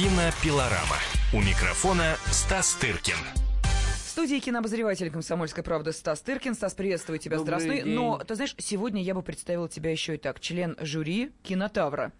[0.00, 0.96] Кинопилорама.
[1.34, 3.18] У микрофона Стас Тыркин.
[3.62, 6.54] В студии кинообозреватель «Комсомольской правды» Стас Тыркин.
[6.54, 7.36] Стас, приветствую тебя.
[7.36, 7.84] Добрый Здравствуй.
[7.84, 7.94] день.
[7.94, 10.40] Но, ты знаешь, сегодня я бы представила тебя еще и так.
[10.40, 12.12] Член жюри «Кинотавра».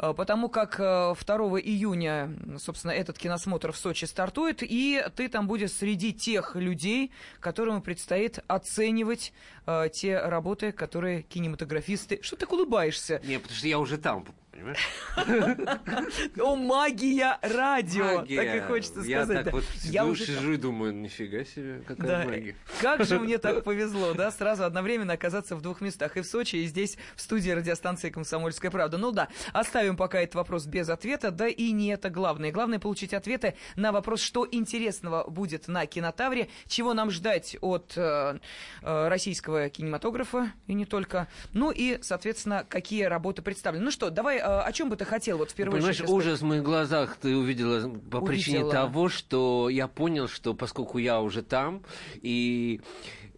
[0.00, 5.46] Э, Потому как э, 2 июня, собственно, этот киносмотр в Сочи стартует, и ты там
[5.46, 9.32] будешь среди тех людей, которым предстоит оценивать
[9.64, 12.18] э, те работы, которые кинематографисты...
[12.20, 13.20] Что ты так улыбаешься?
[13.22, 14.26] Не, потому что я уже там,
[14.58, 16.30] понимаешь?
[16.40, 18.18] О, магия радио!
[18.18, 19.44] Так и хочется Я сказать.
[19.44, 19.50] так да.
[19.52, 22.56] вот Я сижу, и думаю, нифига себе, какая магия.
[22.80, 26.56] как же мне так повезло, да, сразу одновременно оказаться в двух местах, и в Сочи,
[26.56, 28.98] и здесь, в студии радиостанции «Комсомольская правда».
[28.98, 32.52] Ну да, оставим пока этот вопрос без ответа, да и не это главное.
[32.52, 38.38] Главное получить ответы на вопрос, что интересного будет на кинотавре, чего нам ждать от э,
[38.82, 43.84] э, российского кинематографа, и не только, ну и, соответственно, какие работы представлены.
[43.84, 46.10] Ну что, давай, э, о чем бы ты хотел вот в первую Понимаешь, очередь?
[46.10, 48.72] ужас в моих глазах ты увидела по причине Увидела.
[48.72, 51.82] того, что я понял, что поскольку я уже там,
[52.22, 52.80] и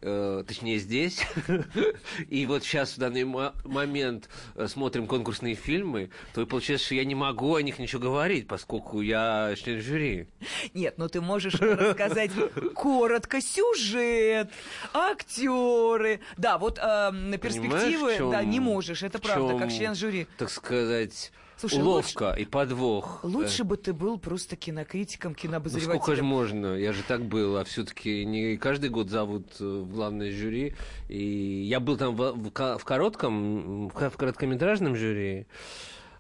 [0.03, 1.21] э, точнее здесь,
[2.29, 6.95] и вот сейчас в данный мо- момент э, смотрим конкурсные фильмы, то и получается, что
[6.95, 10.29] я не могу о них ничего говорить, поскольку я член жюри.
[10.75, 12.31] Нет, ну ты можешь рассказать
[12.75, 14.51] коротко сюжет,
[14.93, 16.21] актеры.
[16.37, 20.27] Да, вот э, на перспективы, да, не можешь, это правда, как член жюри.
[20.39, 23.21] Так сказать, Слушай, уловка и подвох.
[23.23, 26.75] Лучше бы ты был просто кинокритиком, Ну сколько же можно?
[26.77, 30.75] Я же так был, а все-таки не каждый год зовут э, в главное жюри.
[31.09, 35.47] И я был там в, в в коротком, в ко- в короткометражном жюри.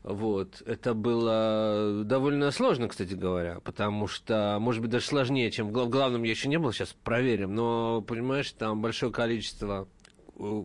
[0.02, 0.62] Вот.
[0.66, 6.22] Это было довольно сложно, кстати говоря, потому что, может быть, даже сложнее, чем в главном
[6.22, 9.88] я еще не был, сейчас проверим, но, понимаешь, там большое количество
[10.38, 10.64] э,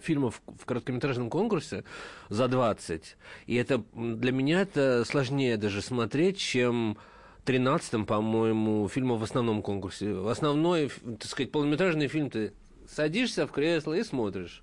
[0.00, 1.84] фильмов в короткометражном конкурсе
[2.28, 3.16] за 20.
[3.46, 6.98] И это для меня это сложнее даже смотреть, чем
[7.44, 10.12] 13-м, по-моему, фильма в основном конкурсе.
[10.12, 12.52] В основной, так сказать, полнометражный фильм ты
[12.88, 14.62] садишься в кресло и смотришь.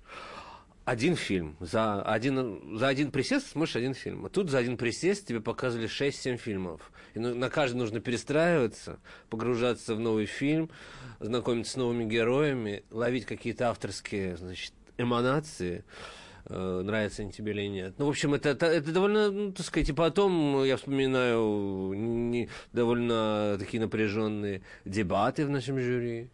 [0.84, 1.56] Один фильм.
[1.60, 4.26] За один, за один присест смотришь один фильм.
[4.26, 6.90] А тут за один присест тебе показывали 6-7 фильмов.
[7.14, 8.98] И ну- на каждый нужно перестраиваться,
[9.30, 10.70] погружаться в новый фильм,
[11.20, 15.84] знакомиться с новыми героями, ловить какие-то авторские, значит, эманации.
[16.46, 17.94] Э, Нравится они тебе или нет.
[17.98, 22.48] Ну, в общем, это, это, это довольно, ну, так сказать, и потом я вспоминаю не-
[22.72, 26.30] довольно такие напряженные дебаты в нашем жюри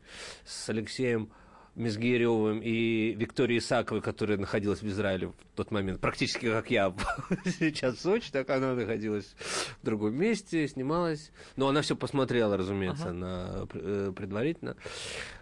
[0.47, 1.31] с Алексеем
[1.79, 6.93] Мизгиревым и Викторией Исаковой, которая находилась в Израиле в тот момент, практически как я
[7.59, 9.35] сейчас в Сочи, так она находилась
[9.81, 11.31] в другом месте, снималась.
[11.57, 14.77] Но она все посмотрела, разумеется, на, э, предварительно.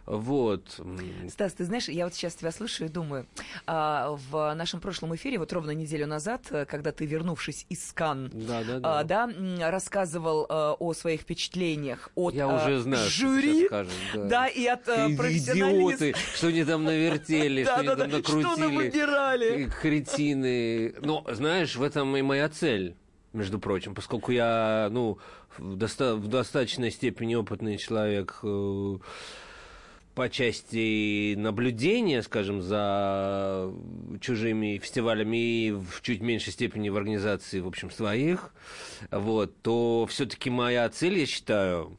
[0.06, 0.80] Вот.
[1.28, 3.26] Стас, ты знаешь, я вот сейчас тебя слушаю и думаю,
[3.66, 8.30] а, в нашем прошлом эфире, вот ровно неделю назад, э, когда ты, вернувшись из Кан,
[8.32, 9.00] Да, да, да.
[9.00, 9.28] а, да,
[9.68, 14.24] рассказывал э, о своих впечатлениях от Я а, уже знаю, что ты жюри, скажешь, да.
[14.24, 15.08] да, и от э.
[15.08, 18.90] Идиоты, что они там навертели, что они там накрутили.
[19.80, 20.94] Кретины.
[21.00, 22.96] Но, знаешь, в этом и моя цель
[23.32, 25.18] между прочим, поскольку я, ну,
[25.58, 28.96] в, доста- в достаточной степени опытный человек э,
[30.14, 33.70] по части наблюдения, скажем, за
[34.20, 38.54] чужими фестивалями и в чуть меньшей степени в организации, в общем, своих,
[39.10, 41.98] вот, то все-таки моя цель, я считаю,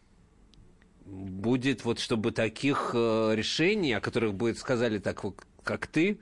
[1.08, 6.20] будет вот, чтобы таких э, решений, о которых будет сказали так вот, как ты,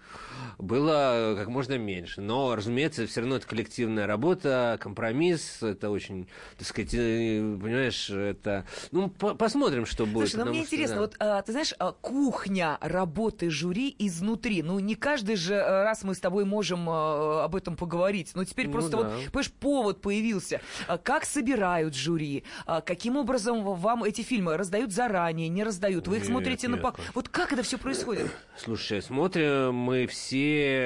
[0.58, 2.22] было как можно меньше.
[2.22, 6.28] Но, разумеется, все равно это коллективная работа, компромисс, это очень,
[6.58, 8.66] так сказать, э, понимаешь, это...
[8.92, 10.30] Ну, по- посмотрим, что будет.
[10.30, 11.02] Слушай, ну мне что, интересно, да.
[11.02, 14.64] вот а, ты знаешь, кухня работы жюри изнутри.
[14.64, 18.32] Ну, не каждый же раз мы с тобой можем а, об этом поговорить.
[18.36, 18.98] Но теперь Ну просто да.
[18.98, 20.62] вот, понимаешь, повод появился.
[20.88, 22.44] А, Как собирают жюри?
[22.66, 26.08] А, Каким образом вам эти фильмы раздают заранее, не раздают?
[26.08, 26.96] Вы их Нет, смотрите на нет, пак.
[26.96, 27.12] конечно.
[27.16, 28.28] Вот как это все происходит?
[28.58, 30.45] Слушай, смотрим мы все,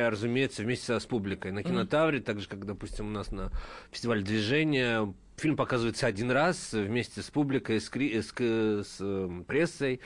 [0.09, 1.51] разумеется, вместе с публикой.
[1.51, 3.51] На кинотавре, так же, как, допустим, у нас на
[3.91, 9.99] фестивале движения, фильм показывается один раз вместе с публикой, с, кри- с с, э, прессой.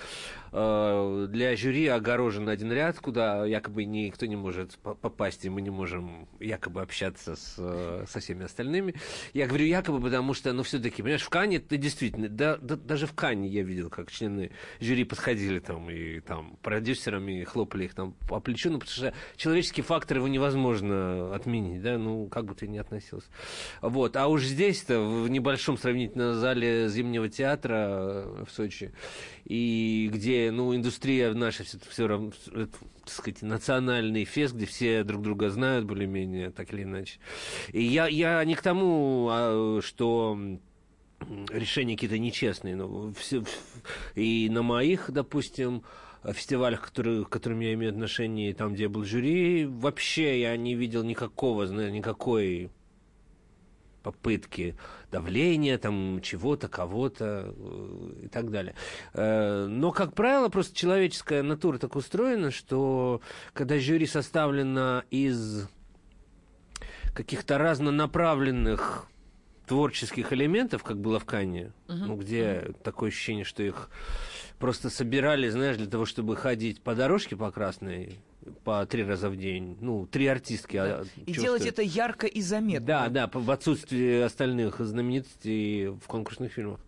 [0.52, 5.62] Э, Для жюри огорожен один ряд, куда якобы никто не может по- попасть, и мы
[5.62, 8.94] не можем якобы общаться с, э, со всеми остальными.
[9.34, 13.08] Я говорю якобы, потому что, ну, все-таки, понимаешь, в Кане ты действительно, да, да- даже
[13.08, 18.13] в Кане я видел, как члены жюри подходили там и там продюсерами хлопали их там
[18.30, 22.68] по плечу, ну, потому что человеческий фактор его невозможно отменить, да, ну, как бы ты
[22.68, 23.28] ни относился.
[23.81, 28.92] Вот, а уж здесь-то, в небольшом сравнительно зале Зимнего театра э, в Сочи,
[29.46, 32.70] и где, ну, индустрия наша все, все равно, так
[33.06, 37.20] сказать, национальный фест, где все друг друга знают более-менее, так или иначе.
[37.72, 40.38] И я, я не к тому, а, что
[41.50, 42.75] решения какие-то нечестные.
[42.75, 43.44] Но все,
[44.16, 45.84] и на моих, допустим,
[46.31, 50.75] фестивалях, которые, к которым я имею отношение, там, где я был жюри, вообще я не
[50.75, 52.72] видел никакого, никакой
[54.04, 54.76] попытки
[55.12, 58.76] давления, там, чего-то, кого-то э, и так далее.
[59.14, 63.22] Э, но, как правило, просто человеческая натура так устроена, что
[63.54, 65.68] когда жюри составлено из
[67.14, 69.08] каких-то разнонаправленных
[69.66, 71.96] творческих элементов, как было в Кане, uh-huh.
[71.96, 73.90] ну, где такое ощущение, что их
[74.63, 78.15] просто собирали, знаешь, для того, чтобы ходить по дорожке по красной
[78.63, 79.77] по три раза в день.
[79.81, 80.77] Ну, три артистки.
[80.77, 81.01] Да.
[81.01, 82.88] А, и делать это ярко и заметно.
[82.88, 86.80] Да, да, в отсутствии остальных знаменитостей в конкурсных фильмах.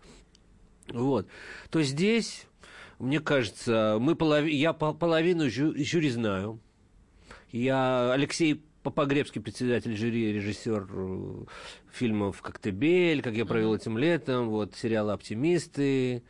[0.88, 1.28] Вот.
[1.70, 2.46] То здесь,
[2.98, 4.46] мне кажется, мы полов...
[4.46, 5.74] я половину жю...
[5.76, 6.62] жюри знаю.
[7.52, 11.46] Я Алексей Попогребский, председатель жюри, режиссер э,
[11.92, 16.24] фильмов «Коктебель», «Как я провел этим летом», вот, сериала «Оптимисты»,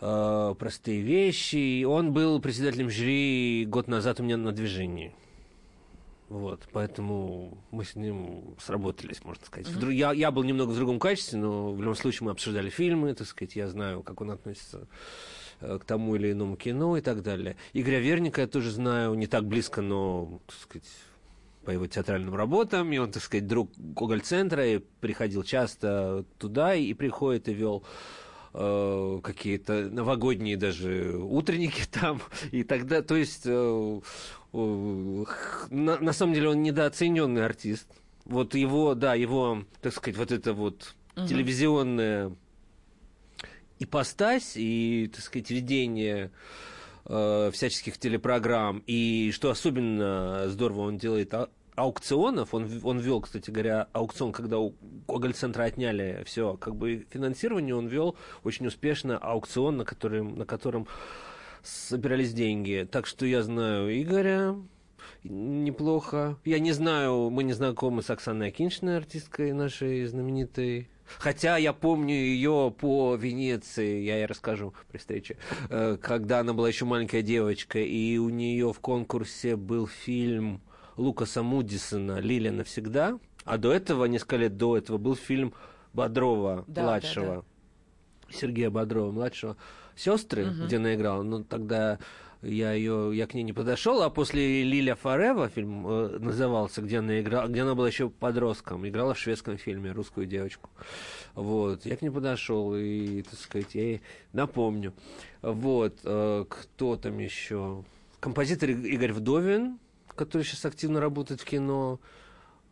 [0.00, 1.84] э, «Простые вещи».
[1.84, 5.14] Он был председателем жюри год назад у меня на движении.
[6.28, 9.66] Вот, поэтому мы с ним сработались, можно сказать.
[9.68, 9.94] Mm-hmm.
[9.94, 13.26] Я, я был немного в другом качестве, но в любом случае мы обсуждали фильмы, так
[13.26, 14.86] сказать, я знаю, как он относится
[15.60, 17.56] э, к тому или иному кино и так далее.
[17.72, 20.88] Игоря Верника я тоже знаю, не так близко, но, так сказать,
[21.64, 26.92] по его театральным работам, и он, так сказать, друг Гоголь-центра, и приходил часто туда, и
[26.92, 27.84] приходит и вел
[28.54, 34.00] э, какие-то новогодние даже утренники там, и тогда, то есть, э,
[34.52, 35.24] э,
[35.70, 37.88] на, на самом деле он недооцененный артист.
[38.24, 41.26] Вот его, да, его, так сказать, вот это вот угу.
[41.26, 42.32] телевизионная
[43.78, 46.30] ипостась и, так сказать, ведение
[47.06, 48.82] э, всяческих телепрограмм.
[48.86, 51.48] И что особенно здорово он делает а,
[51.78, 54.74] аукционов, он, он вел, кстати говоря, аукцион, когда у
[55.06, 60.88] Гоголь-центра отняли все как бы финансирование, он вел очень успешно аукцион, на котором, на котором
[61.62, 62.86] собирались деньги.
[62.90, 64.56] Так что я знаю Игоря,
[65.22, 66.36] неплохо.
[66.44, 70.88] Я не знаю, мы не знакомы с Оксаной Акиншиной, артисткой нашей знаменитой.
[71.18, 75.38] Хотя я помню ее по Венеции, я ей расскажу при встрече,
[75.70, 80.60] э, когда она была еще маленькая девочка, и у нее в конкурсе был фильм
[80.98, 85.54] Лукаса Мудисона «Лилия навсегда», а до этого, несколько лет до этого, был фильм
[85.94, 88.36] Бодрова да, младшего, да, да.
[88.36, 89.56] Сергея Бодрова младшего,
[89.96, 90.66] «Сестры», угу.
[90.66, 91.22] где она играла.
[91.22, 91.98] Ну, тогда
[92.42, 96.98] я ее, я к ней не подошел, а после Лиля Форева фильм э, назывался, где
[96.98, 100.68] она играла, где она была еще подростком, играла в шведском фильме русскую девочку.
[101.34, 104.02] Вот, я к ней подошел и, так сказать, я ей
[104.32, 104.92] напомню.
[105.42, 107.84] Вот, э, кто там еще?
[108.20, 109.78] Композитор Игорь Вдовин,
[110.18, 112.00] который сейчас активно работает в кино.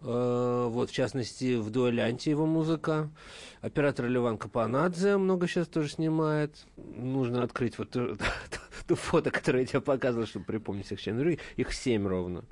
[0.03, 3.09] Э, вот, в частности, в дуэлянте его музыка.
[3.63, 6.67] Оператор Леван Капанадзе много сейчас тоже снимает.
[6.77, 8.17] Нужно открыть вот ту,
[8.95, 12.45] фото, которое я тебе показывал, чтобы припомнить всех членов Их семь ровно.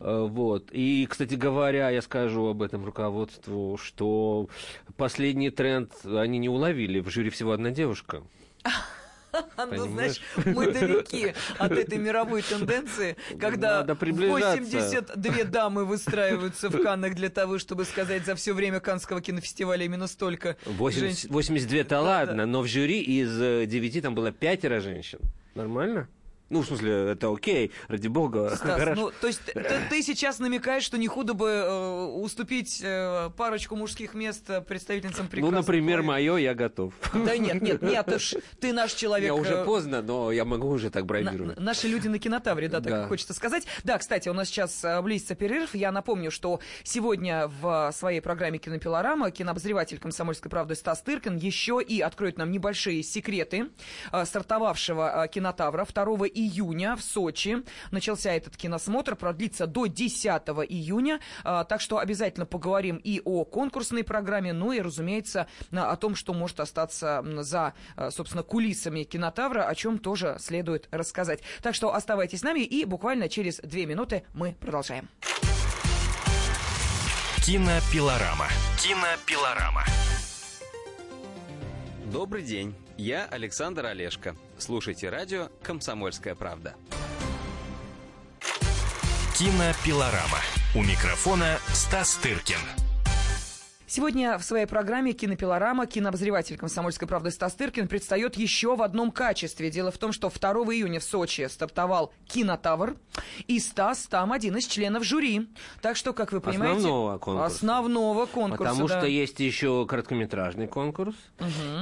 [0.00, 0.68] Э, вот.
[0.72, 4.48] И, кстати говоря, я скажу об этом руководству, что
[4.96, 7.00] последний тренд они не уловили.
[7.00, 8.22] В жюри всего одна девушка.
[9.70, 17.28] Ну, знаешь, мы далеки от этой мировой тенденции, когда 82 дамы выстраиваются в Каннах для
[17.28, 23.00] того, чтобы сказать за все время Канского кинофестиваля именно столько 82-то ладно, но в жюри
[23.00, 23.36] из
[23.68, 25.18] 9 э, там было пятеро женщин.
[25.54, 26.08] Нормально?
[26.50, 28.56] Ну, в смысле, это окей, ради бога.
[28.56, 29.00] Стас, хорошо.
[29.00, 33.76] ну, то есть ты, ты сейчас намекаешь, что не худо бы э, уступить э, парочку
[33.76, 36.94] мужских мест представительницам прекрасного Ну, например, мое я готов.
[37.12, 39.26] Да нет, нет, нет, ты, ж, ты наш человек.
[39.26, 41.58] Я уже э, поздно, но я могу уже так бравировать.
[41.58, 43.06] На, наши люди на кинотавре, да, так да.
[43.08, 43.66] хочется сказать.
[43.84, 45.74] Да, кстати, у нас сейчас э, близится перерыв.
[45.74, 52.00] Я напомню, что сегодня в своей программе «Кинопилорама» кинообозреватель «Комсомольской правды» Стас Тыркин еще и
[52.00, 53.66] откроет нам небольшие секреты
[54.12, 57.62] э, стартовавшего кинотавра 2 июня в Сочи.
[57.90, 60.24] Начался этот киносмотр, продлится до 10
[60.68, 61.20] июня.
[61.44, 66.34] А, так что обязательно поговорим и о конкурсной программе, ну и, разумеется, о том, что
[66.34, 71.40] может остаться за, а, собственно, кулисами кинотавра, о чем тоже следует рассказать.
[71.62, 75.08] Так что оставайтесь с нами, и буквально через две минуты мы продолжаем.
[77.44, 78.48] Кинопилорама.
[78.78, 79.84] Кинопилорама.
[82.12, 82.74] Добрый день.
[82.98, 84.34] Я Александр Олешко.
[84.58, 86.74] Слушайте радио «Комсомольская правда».
[89.38, 90.40] Кинопилорама.
[90.74, 92.87] У микрофона Стас Тыркин.
[93.90, 99.70] Сегодня в своей программе «Кинопилорама» кинообозреватель «Комсомольской правды» Стас Тыркин предстает еще в одном качестве.
[99.70, 102.98] Дело в том, что 2 июня в Сочи стартовал «Кинотавр»,
[103.46, 105.48] и Стас там один из членов жюри.
[105.80, 106.76] Так что, как вы понимаете...
[106.76, 107.46] Основного конкурса.
[107.46, 108.98] Основного конкурса, Потому да.
[108.98, 111.14] что есть еще короткометражный конкурс.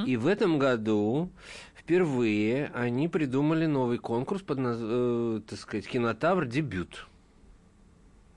[0.07, 1.33] И в этом году
[1.75, 6.47] впервые они придумали новый конкурс под, э, так сказать, «Кинотавр.
[6.47, 7.09] Дебют».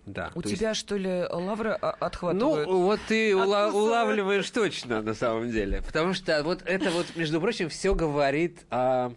[0.06, 2.68] Да, У то есть- тебя, что ли, лавры а, Ну, отхватывают?
[2.68, 5.82] вот ты ула- улавливаешь точно, на самом деле.
[5.86, 9.12] Потому что вот это вот, между прочим, все говорит о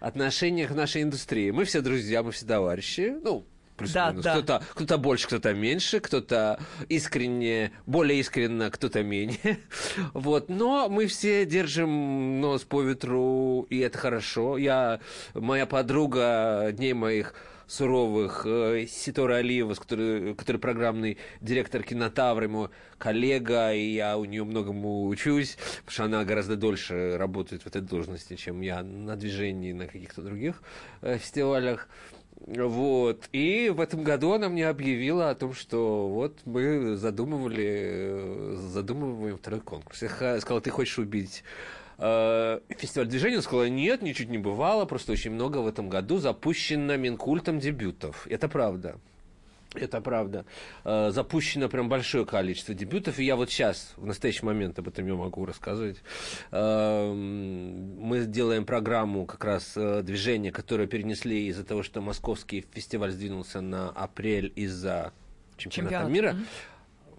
[0.00, 1.50] отношениях в нашей индустрии.
[1.50, 3.16] Мы все друзья, мы все товарищи.
[3.22, 3.46] Ну.
[3.92, 4.34] Да, да.
[4.34, 9.58] Кто-то, кто-то больше, кто-то меньше, кто-то искренне, более искренно, кто-то менее.
[10.12, 10.48] Вот.
[10.48, 14.58] Но мы все держим нос по ветру, и это хорошо.
[14.58, 15.00] Я,
[15.34, 17.34] моя подруга дней моих
[17.66, 24.24] суровых, э, Ситора Алиева, с которой, который программный директор кинотавра, ему коллега, и я у
[24.24, 29.16] нее многому учусь, потому что она гораздо дольше работает в этой должности, чем я на
[29.16, 30.62] движении, на каких-то других
[31.02, 31.88] э, фестивалях.
[32.46, 33.28] Вот.
[33.32, 39.38] И в этом году она мне объявила о том, что вот мы задумывали, э, задумываем
[39.38, 40.02] второй конкурс.
[40.02, 40.08] Я
[40.40, 41.44] сказала, ты хочешь убить
[41.98, 43.34] фестиваль движения?
[43.36, 48.26] Она сказала, нет, ничуть не бывало, просто очень много в этом году запущено Минкультом дебютов.
[48.28, 48.96] Это правда.
[49.74, 50.44] Это правда.
[50.84, 55.04] Э, Запущено прям большое количество дебютов, и я вот сейчас, в настоящий момент об этом
[55.04, 56.00] я могу рассказывать.
[56.52, 63.10] Эм, Мы делаем программу как раз э, движения, которое перенесли из-за того, что московский фестиваль
[63.10, 65.12] сдвинулся на апрель из-за
[65.56, 66.10] чемпионата Чемпионат.
[66.12, 66.32] мира.
[66.34, 66.46] Мгм.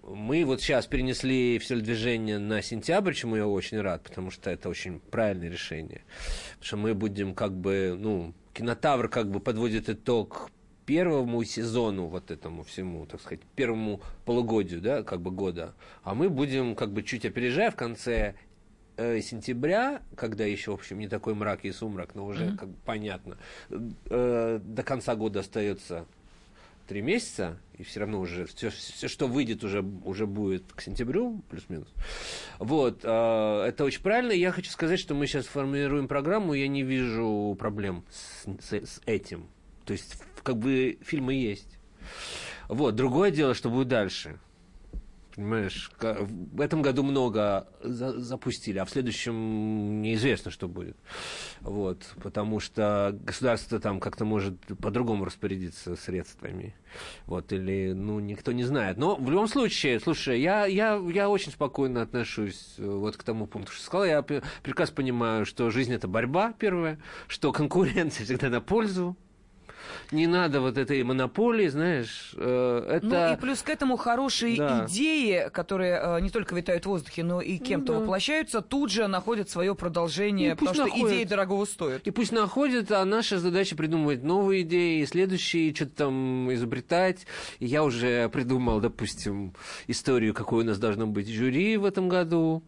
[0.08, 4.68] Мы вот сейчас перенесли все движение на сентябрь, чему я очень рад, потому что это
[4.68, 6.02] очень правильное решение.
[6.52, 10.50] Потому что мы будем как бы, ну, кинотавр как бы подводит итог
[10.86, 15.74] первому сезону вот этому всему, так сказать, первому полугодию, да, как бы года.
[16.04, 18.36] А мы будем как бы чуть опережая в конце
[18.96, 22.76] э, сентября, когда еще, в общем, не такой мрак и сумрак, но уже как бы
[22.84, 26.06] понятно, э, до конца года остается
[26.86, 31.42] три месяца, и все равно уже все, все, что выйдет, уже, уже будет к сентябрю,
[31.50, 31.88] плюс-минус.
[32.58, 33.08] Вот, э,
[33.68, 34.32] это очень правильно.
[34.32, 39.00] Я хочу сказать, что мы сейчас формируем программу, я не вижу проблем с, с- с
[39.06, 39.48] этим.
[39.84, 41.78] То есть, как бы фильмы есть.
[42.68, 44.38] Вот, другое дело, что будет дальше.
[45.36, 50.96] Понимаешь, в этом году много за- запустили, а в следующем неизвестно, что будет.
[51.60, 56.74] Вот, потому что государство там как-то может по-другому распорядиться средствами.
[57.26, 58.96] Вот, или, ну, никто не знает.
[58.96, 63.46] Но в любом случае, слушай, я, я, я очень спокойно отношусь э, вот к тому
[63.46, 64.06] пункту, что сказал.
[64.06, 69.14] Я прекрасно понимаю, что жизнь это борьба, первое, что конкуренция всегда на пользу.
[70.12, 73.06] Не надо вот этой монополии, знаешь, э, это...
[73.06, 74.86] Ну и плюс к этому хорошие Да.
[74.88, 78.00] идеи, которые э, не только витают в воздухе, но и кем-то да.
[78.00, 81.12] воплощаются, тут же находят свое продолжение, Ну, потому что находят.
[81.12, 82.02] идеи дорогого стоят.
[82.06, 87.26] И пусть находят, а наша задача придумывать новые идеи, следующие, что-то там изобретать.
[87.58, 89.54] И я уже придумал, допустим,
[89.86, 92.62] историю, какой у нас должно быть жюри в этом году,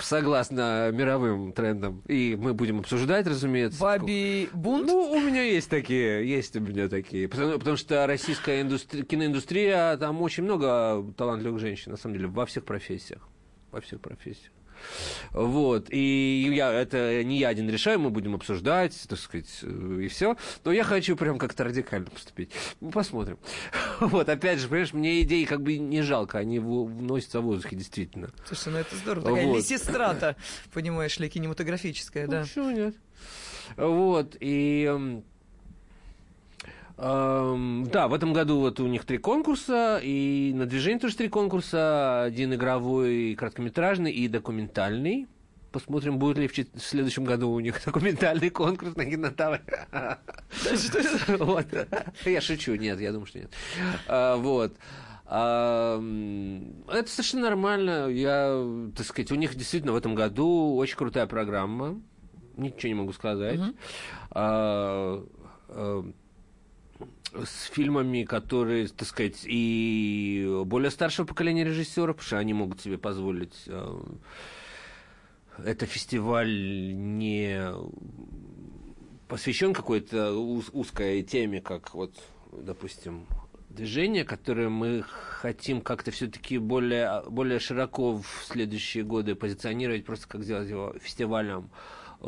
[0.00, 2.02] согласно мировым трендам.
[2.06, 3.80] И мы будем обсуждать, разумеется.
[3.80, 4.86] Бабий бунт?
[4.86, 7.28] Ну, у меня есть такие, есть у меня такие.
[7.28, 12.46] Потому, потому что российская индустри- киноиндустрия, там очень много талантливых женщин, на самом деле, во
[12.46, 13.28] всех профессиях.
[13.70, 14.52] Во всех профессиях.
[15.32, 20.08] Вот, и я, это не я один решаю, мы будем обсуждать, так сказать, э, и
[20.08, 20.36] все.
[20.64, 22.52] Но я хочу прям как-то радикально поступить.
[22.80, 23.38] Ну, посмотрим.
[24.00, 28.30] Вот, опять же, понимаешь, мне идеи как бы не жалко, они вносятся в воздухе, действительно.
[28.46, 29.26] Слушай, ну это здорово.
[29.26, 29.58] Такая Вот.
[29.58, 30.36] лесестрата,
[30.72, 32.40] понимаешь ли, кинематографическая, да.
[32.40, 32.94] Ну, почему нет?
[33.76, 35.22] Вот, и...
[36.98, 42.22] да, в этом году вот у них три конкурса, и на движении тоже три конкурса.
[42.22, 45.26] Один игровой, короткометражный и документальный.
[45.72, 49.86] Посмотрим, будет ли в, следующем году у них документальный конкурс на кинотавре.
[52.24, 53.52] Я шучу, нет, я думаю, что нет.
[54.08, 54.72] А, Вот.
[55.28, 56.00] Это
[57.06, 58.06] совершенно нормально.
[58.08, 58.64] Я,
[58.96, 62.00] так сказать, у них действительно в этом году очень крутая программа.
[62.56, 63.60] Ничего не могу сказать.
[67.44, 72.98] С фильмами, которые, так сказать, и более старшего поколения режиссеров, потому что они могут себе
[72.98, 74.02] позволить а,
[75.64, 77.72] это фестиваль не
[79.28, 82.14] посвящен какой-то уз- узкой теме, как вот,
[82.52, 83.26] допустим,
[83.70, 90.44] движение, которое мы хотим как-то все-таки более, более широко в следующие годы позиционировать, просто как
[90.44, 91.70] сделать его фестивалем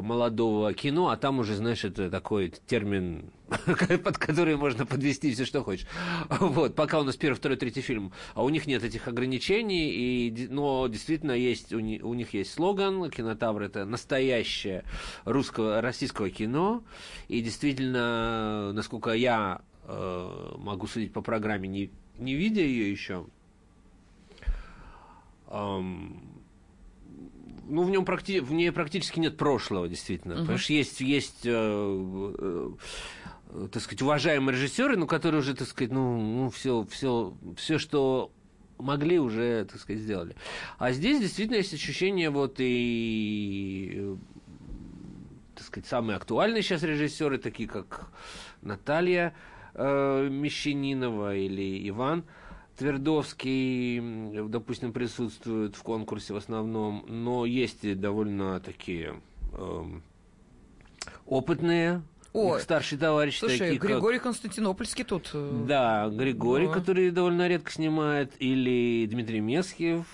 [0.03, 3.31] молодого кино, а там уже, знаешь, это такой термин,
[4.05, 5.87] под который можно подвести все, что хочешь.
[6.29, 10.49] Вот, пока у нас первый, второй, третий фильм, а у них нет этих ограничений, и,
[10.49, 14.85] но действительно есть, у, них, у них есть слоган, кинотавр это настоящее
[15.25, 16.83] русского, российского кино,
[17.29, 23.27] и действительно, насколько я э, могу судить по программе, не, не видя ее еще,
[25.49, 26.38] эм,
[27.69, 28.41] ну, в нем практи...
[28.41, 30.33] в ней практически нет прошлого, действительно.
[30.35, 30.41] Uh-huh.
[30.41, 32.73] Потому что есть, есть э,
[33.51, 37.79] э, так сказать, уважаемые режиссеры, ну, которые уже, так сказать, ну, ну все, все, все,
[37.79, 38.33] что
[38.79, 40.37] могли, уже, так сказать, сделали.
[40.79, 44.17] А здесь действительно есть ощущение вот и
[45.55, 48.13] так сказать, самые актуальные сейчас режиссеры, такие как
[48.63, 49.35] Наталья
[49.75, 52.25] э, Мещанинова или Иван
[52.79, 54.01] Твердовский,
[54.49, 59.21] допустим, присутствует в конкурсе в основном, но есть и довольно такие
[59.53, 59.85] э,
[61.27, 64.25] опытные О, старший товарищ Слушай, такие, Григорий как...
[64.25, 65.31] Константинопольский тут.
[65.35, 66.75] э, Да, Григорий, Да.
[66.75, 70.07] который довольно редко снимает, или Дмитрий Месхиев,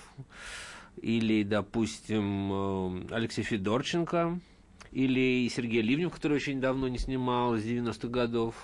[0.99, 4.39] или, допустим, э, Алексей Федорченко,
[4.91, 8.55] или Сергей Ливнев, который очень давно не снимал, с 90-х годов.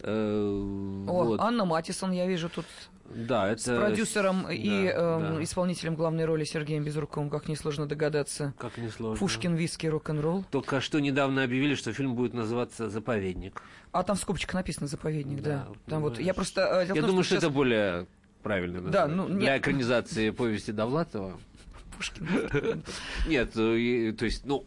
[0.00, 1.40] Э, О, вот.
[1.40, 2.64] Анна Матисон, я вижу тут
[3.10, 3.60] Да, это...
[3.60, 5.42] с продюсером да, и эм, да.
[5.42, 8.54] исполнителем главной роли Сергеем Безруковым, как несложно догадаться.
[8.58, 9.18] Как несложно.
[9.18, 10.44] Пушкин, виски, рок-н-ролл.
[10.50, 13.62] Только что недавно объявили, что фильм будет называться «Заповедник».
[13.92, 15.66] А там в скобочках написано заповедник, да.
[15.68, 16.26] Да, Там вот, понимаешь.
[16.26, 16.60] я просто...
[16.60, 18.06] э, дело в Я том, думаю, что сейчас это более
[18.42, 19.60] правильно Да, ну, Для нет.
[19.60, 21.38] экранизации повести Довлатова.
[21.96, 22.26] Пушкин.
[23.26, 24.64] Нет, э, то есть, ну,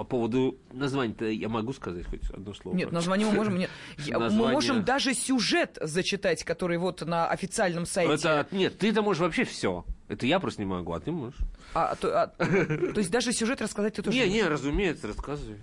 [0.00, 2.74] по поводу названия-то я могу сказать хоть одно слово.
[2.74, 3.58] Нет, название мы можем...
[3.58, 8.14] Нет, Я- мы Название- можем даже сюжет зачитать, который вот на официальном сайте.
[8.14, 9.84] Это, нет, ты-то можешь вообще все.
[10.08, 11.38] Это я просто не могу, а ты можешь.
[11.74, 14.34] А, то, а, то есть даже сюжет рассказать ты тоже Не, можешь?
[14.34, 15.58] не, разумеется, рассказывай.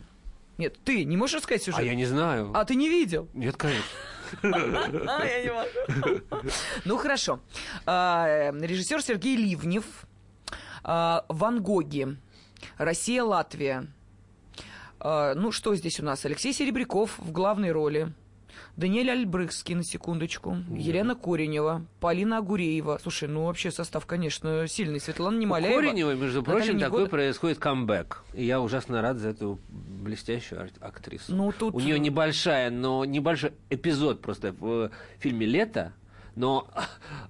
[0.59, 1.79] Нет, ты не можешь рассказать сюжет?
[1.79, 2.51] А я не знаю.
[2.53, 3.27] А ты не видел?
[3.33, 3.83] Нет, конечно.
[4.43, 6.21] Я не могу.
[6.85, 7.39] Ну, хорошо.
[7.87, 9.85] А, Режиссер Сергей Ливнев.
[10.83, 12.17] А, Ван Гоги.
[12.77, 13.87] Россия, Латвия.
[14.99, 16.25] А, Ну, что здесь у нас?
[16.25, 18.13] Алексей Серебряков в главной роли.
[18.75, 20.57] Даниэль Альбрыхский, на секундочку.
[20.69, 21.85] Елена Коренева.
[21.99, 22.99] Полина Агуреева.
[23.01, 24.99] Слушай, ну вообще состав, конечно, сильный.
[24.99, 25.79] Светлана У Немоляева.
[25.81, 27.09] Кореневой, между Наталья прочим, такой Негода.
[27.09, 28.23] происходит камбэк.
[28.33, 31.35] И я ужасно рад за эту блестящую актрису.
[31.35, 31.75] Ну, тут...
[31.75, 35.93] У нее небольшая, но небольшой эпизод просто в фильме «Лето»,
[36.37, 36.67] но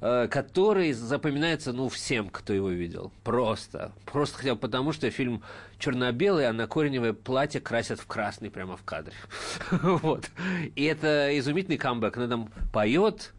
[0.02, 3.12] э, который запоминается, ну, всем, кто его видел.
[3.24, 3.94] Просто.
[4.06, 5.44] Просто хотя бы потому, что фильм
[5.80, 9.14] черно-белый, а на кореневое платье красят в красный прямо в кадре.
[9.72, 10.30] Вот.
[10.76, 12.18] И это изумительный камбэк.
[12.18, 13.34] Она там поет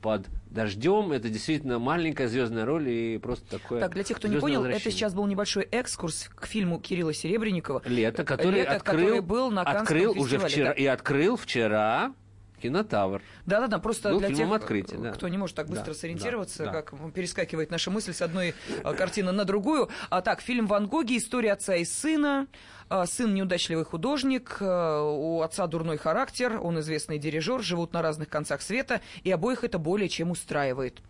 [0.00, 1.10] под дождем.
[1.10, 4.90] Это действительно маленькая звездная роль и просто такое Так, для тех, кто не понял, это
[4.90, 7.82] сейчас был небольшой экскурс к фильму Кирилла Серебренникова.
[7.84, 10.72] Лето, который Лето, открыл, который был на Каннском открыл уже вчера да.
[10.72, 12.14] и открыл вчера
[12.60, 13.22] кинотавр.
[13.46, 15.12] Да-да-да, просто Был для тех, открытия, да.
[15.12, 16.82] кто не может так быстро Да, сориентироваться, да, да.
[16.82, 19.88] как перескакивает наша мысль с одной а, картины на другую.
[20.10, 22.46] А так, фильм «Ван Гоги», история отца и сына.
[22.90, 28.28] А, Сын неудачливый художник, а, у отца дурной характер, он известный дирижер, живут на разных
[28.28, 31.00] концах света, и обоих это более чем устраивает.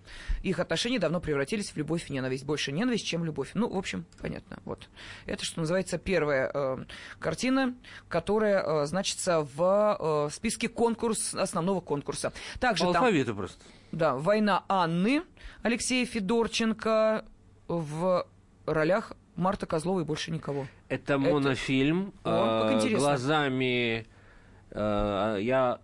[0.43, 2.45] Их отношения давно превратились в любовь и ненависть.
[2.45, 3.53] Больше ненависть, чем любовь.
[3.55, 4.59] Ну, в общем, понятно.
[4.66, 4.90] Вот.
[5.25, 6.85] Это, что называется, первая э,
[7.19, 7.75] картина,
[8.09, 12.35] которая э, значится в э, списке конкурс, основного конкурса.
[12.59, 13.05] Также По там...
[13.05, 13.59] алфавиту просто.
[13.90, 15.23] Да, «Война Анны»
[15.62, 17.25] Алексея Федорченко
[17.69, 18.27] в
[18.66, 20.66] ролях Марта Козлова и больше никого.
[20.88, 22.12] Это монофильм.
[22.24, 22.94] О, э.
[22.94, 24.07] Глазами...
[24.70, 25.81] э, я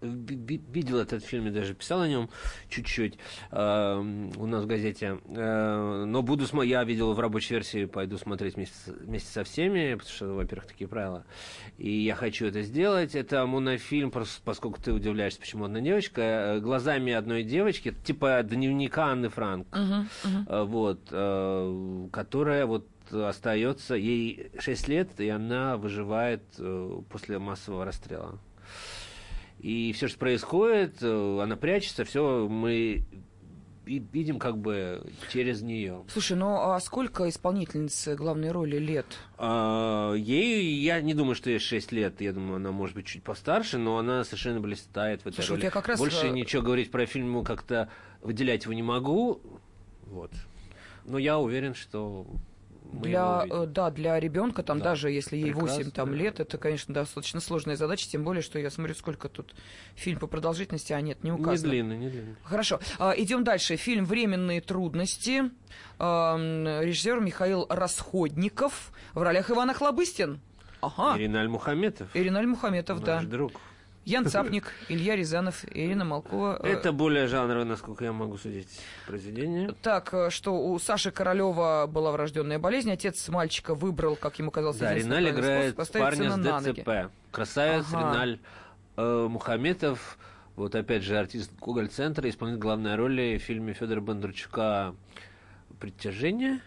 [0.00, 2.28] видел этот фильм и даже писал о нем
[2.68, 3.18] чуть-чуть
[3.50, 3.96] э,
[4.36, 5.18] у нас в газете.
[5.26, 9.94] Э, но буду смо- я видел в рабочей версии, пойду смотреть вместе, вместе со всеми,
[9.94, 11.24] потому что, во-первых, такие правила.
[11.78, 13.14] И я хочу это сделать.
[13.14, 19.28] Это монофильм, поскольку ты удивляешься, почему одна девочка, э, глазами одной девочки, типа дневника Анны
[19.28, 19.66] Франк.
[20.48, 27.84] Э, вот, э, которая вот остается, ей 6 лет, и она выживает э, после массового
[27.84, 28.38] расстрела.
[29.60, 33.04] И все, что происходит, э, она прячется, все мы
[33.86, 36.04] ви- видим как бы через нее.
[36.08, 39.06] Слушай, ну а сколько исполнительницы главной роли лет?
[39.38, 43.22] А, ей, я не думаю, что ей 6 лет, я думаю, она может быть чуть
[43.22, 45.64] постарше, но она совершенно блистает в этой Слушай, вот роли.
[45.64, 47.88] я как раз, Больше э, ничего говорить про фильм как-то
[48.20, 49.40] выделять его не могу,
[50.02, 50.32] вот.
[51.04, 52.26] Но я уверен, что
[52.92, 54.84] для, э, да, для ребенка, там Да.
[54.86, 56.16] даже если ей 8 Прекрасно, там, да.
[56.16, 59.54] лет, это, конечно, достаточно сложная задача, тем более, что я смотрю, сколько тут
[59.94, 61.70] фильм по продолжительности, а нет, не Не указано.
[61.70, 62.36] длинный, не длинный.
[62.44, 63.76] Хорошо, а, идем дальше.
[63.76, 65.50] Фильм «Временные трудности».
[65.98, 66.36] А,
[66.82, 70.40] Режиссер Михаил Расходников в ролях Ивана Хлобыстин.
[70.80, 71.18] Ага.
[71.18, 72.08] Ириналь Мухаметов.
[72.14, 73.16] Ириналь Мухаметов, да.
[73.16, 73.52] Наш друг.
[74.06, 76.60] Ян Цапник, Илья Рязанов, Ирина Малкова.
[76.62, 78.68] Это более жанровое, насколько я могу судить,
[79.04, 79.74] произведение.
[79.82, 84.76] Так, э, что у Саши Королева была врожденная болезнь, отец мальчика выбрал, как ему казалось,
[84.76, 86.36] Да, Риналь играет парня с.
[86.38, 87.10] ДЦП.
[87.32, 87.98] Красавец Ага.
[87.98, 88.40] Риналь
[88.96, 90.18] э, Мухаметов,
[90.54, 94.94] вот опять же артист Гоголь-центра, исполнит главные роли в фильме Федора Бондарчука
[95.80, 96.60] «Притяжение».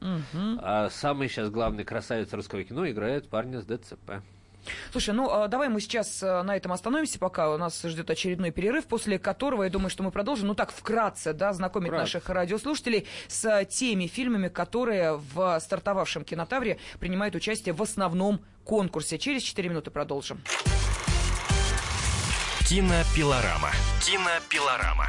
[0.00, 0.58] Мгм.
[0.62, 4.22] А самый сейчас главный красавец русского кино играет парня с ДЦП.
[4.92, 8.50] Слушай, ну а, давай мы сейчас а, на этом остановимся, пока у нас ждет очередной
[8.50, 12.16] перерыв, после которого, я думаю, что мы продолжим, ну так, вкратце, да, знакомить Вкратце.
[12.16, 19.18] наших радиослушателей с а, теми фильмами, которые в стартовавшем кинотавре принимают участие в основном конкурсе.
[19.18, 20.42] Через 4 минуты продолжим.
[22.68, 23.70] Кинопилорама.
[24.04, 25.08] Кинопилорама.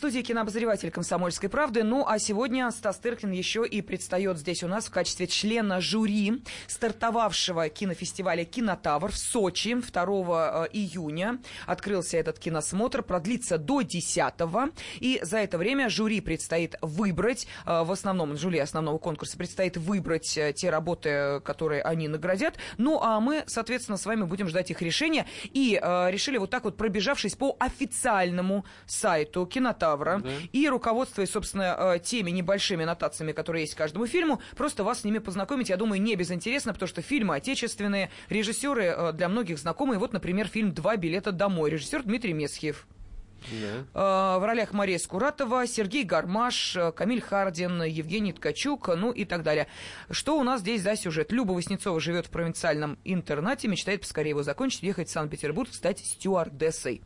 [0.00, 1.84] Студии кинообозреватель «Комсомольской правды».
[1.84, 6.42] Ну, а сегодня Стас Тыркин еще и предстает здесь у нас в качестве члена жюри
[6.68, 11.38] стартовавшего кинофестиваля «Кинотавр» в Сочи 2 июня.
[11.66, 14.32] Открылся этот киносмотр, продлится до 10
[15.00, 20.34] И за это время жюри предстоит выбрать, э, в основном, жюри основного конкурса предстоит выбрать
[20.38, 22.56] э, те работы, которые они наградят.
[22.78, 25.26] Ну, а мы, соответственно, с вами будем ждать их решения.
[25.52, 29.44] И э, решили вот так вот, пробежавшись по официальному сайту
[29.90, 30.22] кинотавра
[30.52, 35.04] и руководствуясь, собственно, э, теми небольшими аннотациями, которые есть к каждому фильму, просто вас с
[35.04, 39.98] ними познакомить, я думаю, не безинтересно, потому что фильмы отечественные, режиссеры э, для многих знакомые.
[39.98, 42.86] Вот, например, фильм «Два билета домой», режиссер Дмитрий Месхиев.
[43.50, 44.36] Да.
[44.36, 49.66] Э, В ролях Мария Скуратова, Сергей Гармаш, Камиль Хардин, Евгений Ткачук, ну и так далее.
[50.10, 51.32] Что у нас здесь за сюжет?
[51.32, 57.02] Люба Васнецова живет в провинциальном интернате, мечтает поскорее его закончить, ехать в Санкт-Петербург, стать стюардессой.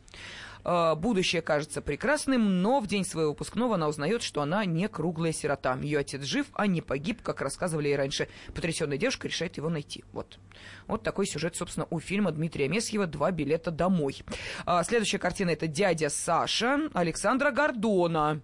[0.65, 5.31] Э, Будущее кажется прекрасным, но в день своего выпускного она узнает, что она не круглая
[5.31, 5.77] сирота.
[5.81, 8.27] Ее отец жив, а не погиб, как рассказывали и раньше.
[8.53, 10.03] Потрясенная девушка решает его найти.
[10.11, 10.39] Вот.
[10.87, 14.23] Вот такой сюжет, собственно, у фильма Дмитрия Месьева «Два билета домой».
[14.65, 18.41] А, Следующая картина– это «Дядя Саша» Александра Гордона.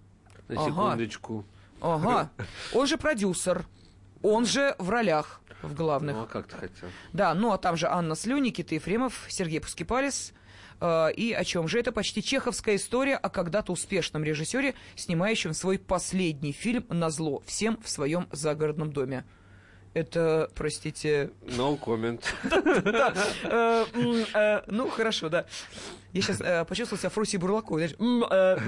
[0.48, 1.44] На секундочку.
[1.80, 2.30] Ага.
[2.72, 3.66] Он же продюсер.
[4.22, 6.14] Он же в ролях в главных.
[6.14, 6.88] Ну, а как ты хотел?
[7.12, 10.32] Да, ну а там же Анна Слюни, Никита Ефремов, Сергей Пускипалис.
[10.82, 11.78] Э, И о чем же?
[11.78, 17.78] Это почти чеховская история о когда-то успешном режиссере, снимающем свой последний фильм на зло всем
[17.82, 19.24] в своем загородном доме.
[19.94, 22.24] Это, простите, No comment.
[23.44, 23.84] э,
[24.34, 25.44] э, ну хорошо, да.
[26.14, 27.84] Я сейчас почувствовал себя Фруси Бурлаковой.
[27.84, 28.58] э.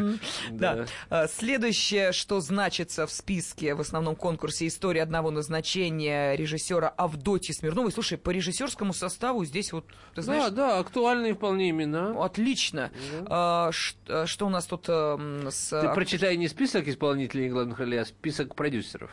[0.50, 0.87] Да.
[1.10, 7.92] Э, Следующее, что значится в списке в основном конкурсе «История одного назначения» режиссера Авдотьи Смирновой.
[7.92, 12.22] Слушай, по режиссерскому составу здесь вот, ты знаешь, Да, да, актуальные вполне имена.
[12.22, 12.90] Отлично.
[13.24, 19.10] Что у нас тут с Ты прочитай не список исполнителей главных ролей, а список продюсеров.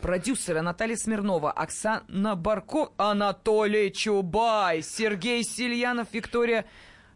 [0.00, 6.66] Продюсеры Наталья Смирнова, Оксана Барко, Анатолий Чубай, Сергей Сильянов, Виктория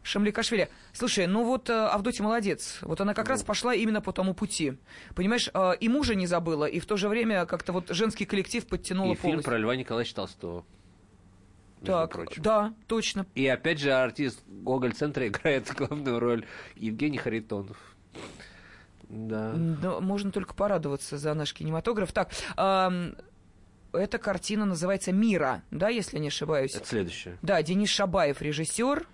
[0.03, 0.69] Шамликашвили.
[0.93, 2.79] Слушай, ну вот э, Авдотья молодец.
[2.83, 4.75] Вот она как раз пошла именно по тому пути.
[5.15, 8.67] Понимаешь, э, и мужа не забыла, и в то же время как-то вот женский коллектив
[8.67, 9.51] подтянула И фильм полностью.
[9.51, 10.65] про Льва Николаевича Толстого.
[11.85, 12.43] Так, прочим.
[12.43, 13.27] да, точно.
[13.35, 17.77] И опять же артист Гоголь-центра играет главную роль Евгений Харитонов.
[19.13, 19.53] Да.
[19.55, 22.13] Да, можно только порадоваться за наш кинематограф.
[22.13, 23.15] Так, ам,
[23.93, 26.75] эта картина называется «Мира», да, если не ошибаюсь?
[26.75, 27.37] Это следующее.
[27.43, 29.07] Да, Денис Шабаев, режиссер.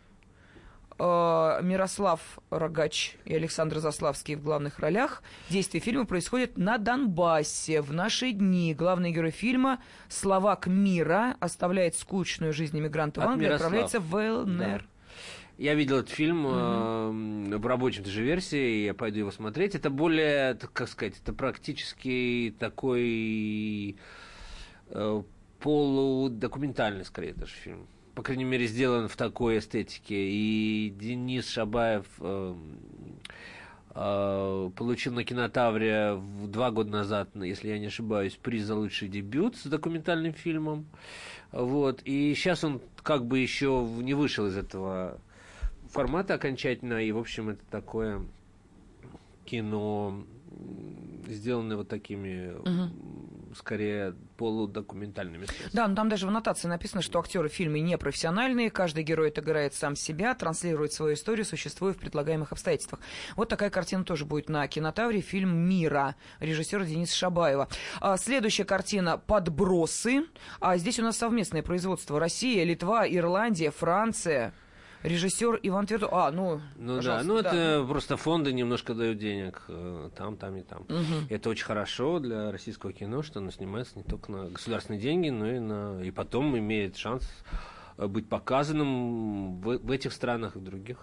[1.01, 5.23] э, Мирослав Рогач и Александр Заславский в главных ролях.
[5.51, 8.75] Действие фильма происходит на Донбассе в наши дни.
[8.75, 14.15] Главный герой фильма Словак мира оставляет скучную жизнь иммигранта в От Англию и отправляется в
[14.15, 14.85] ЛНР.
[15.59, 19.75] Я видел этот фильм э, в рабочем же версии, я пойду его смотреть.
[19.75, 23.97] Это более, как сказать, это практически такой
[24.91, 25.23] э,
[25.59, 27.89] полудокументальный, скорее, даже фильм.
[28.15, 30.31] По крайней мере, сделан в такой эстетике.
[30.31, 32.55] И Денис Шабаев э,
[33.97, 39.57] э, получил на кинотавре два года назад, если я не ошибаюсь, приз за лучший дебют
[39.57, 40.87] с документальным фильмом.
[41.51, 42.01] Вот.
[42.05, 45.19] И сейчас он как бы еще не вышел из этого
[45.91, 47.03] формата окончательно.
[47.05, 48.23] И, в общем, это такое
[49.45, 50.25] кино,
[51.27, 55.71] сделанное вот такими м, скорее полудокументальными съемками.
[55.73, 59.29] Да, но там даже в аннотации написано, что актеры в фильме не профессиональные, каждый герой
[59.29, 63.01] отыграет сам себя, транслирует свою историю, существуя в предлагаемых обстоятельствах.
[63.37, 65.21] Вот такая картина тоже будет на кинотавре.
[65.21, 67.69] Фильм «Мира» режиссера Дениса Шабаева.
[68.01, 70.25] А, следующая картина «Подбросы».
[70.61, 74.53] А здесь у нас совместное производство Россия, Литва, Ирландия, Франция.
[75.03, 76.11] Режиссер Иван Твердов.
[76.13, 77.51] А, ну, Ну да, ну да.
[77.51, 80.87] это просто фонды немножко дают денег э, там, там и там.
[81.29, 85.51] Это очень хорошо для российского кино, что оно снимается не только на государственные деньги, но
[85.51, 87.29] и на и потом имеет шанс
[87.97, 90.99] э, быть показанным в, в этих странах и в других.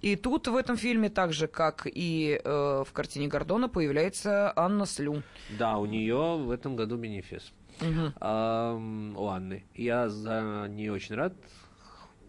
[0.00, 4.84] И тут в этом фильме, так же, как и э, в картине Гордона, появляется Анна
[4.86, 5.22] Слю.
[5.58, 7.52] Да, у нее в этом году бенефис.
[7.80, 8.12] Мгм.
[8.20, 9.64] Ам, у Анны.
[9.74, 11.32] Я за нее очень рад.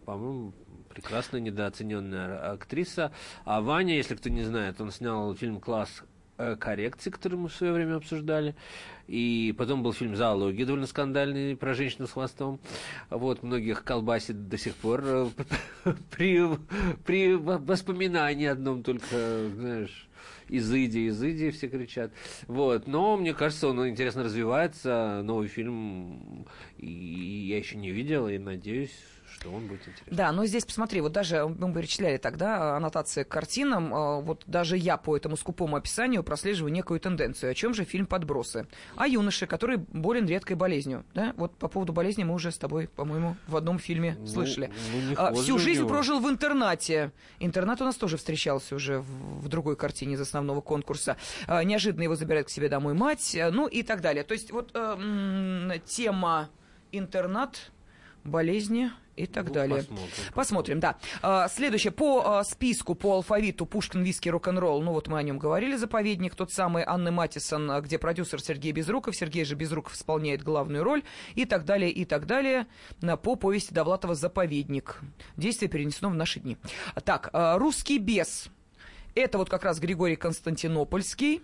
[0.05, 0.53] По-моему,
[0.99, 3.11] прекрасная, недооцененная актриса.
[3.45, 6.03] А Ваня, если кто не знает, он снял фильм «Класс
[6.37, 8.53] э, коррекции», который мы в свое время обсуждали.
[9.07, 12.59] И потом был фильм «Зоология», довольно скандальный, про женщину с хвостом.
[13.09, 15.27] Вот, многих колбасит до сих пор э,
[16.11, 16.43] при,
[17.05, 20.09] при воспоминании одном только, знаешь,
[20.49, 22.11] изыди, изыди, все кричат.
[22.47, 26.45] Вот, но мне кажется, он интересно развивается, новый фильм,
[26.77, 28.95] я еще не видел, и надеюсь,
[29.29, 30.03] что он будет интересен.
[30.15, 34.77] Да, но здесь посмотри, вот даже мы перечисляли тогда аннотации к картинам, э, вот даже
[34.77, 37.51] я по этому скупому описанию прослеживаю некую тенденцию.
[37.51, 38.67] О чем же фильм «Подбросы»?
[38.95, 41.05] О юноше, который болен редкой болезнью.
[41.13, 41.33] Да?
[41.37, 44.71] Вот по поводу болезни мы уже с тобой, по-моему, в одном фильме Ну, слышали.
[44.93, 47.11] ну, А, Всю жизнь прожил в интернате.
[47.39, 51.17] Интернат у нас тоже встречался уже в, в другой картине из основного конкурса.
[51.47, 54.23] А, Неожиданно его забирает к себе домой мать, а, ну и так далее.
[54.23, 56.49] То есть вот э, тема
[56.91, 57.71] интернат,
[58.23, 59.77] болезни и так Ну, далее.
[59.79, 60.97] посмотрим, Посмотрим, да.
[61.21, 61.91] А, Следующее.
[61.91, 64.81] По а, списку, по алфавиту Пушкин, Виски, рок-н-ролл.
[64.81, 65.75] Ну вот мы о нем говорили.
[65.75, 69.15] Заповедник, тот самый Анны Матисон, а, где продюсер Сергей Безруков.
[69.17, 71.03] Сергей же Безруков исполняет главную роль.
[71.35, 72.67] И так далее, и так далее.
[73.01, 75.01] На- По повести Довлатова «Заповедник».
[75.35, 76.57] Действие перенесено в наши дни.
[77.03, 78.47] Так, а, «Русский бес».
[79.15, 81.41] Это вот как раз Григорий Константинопольский.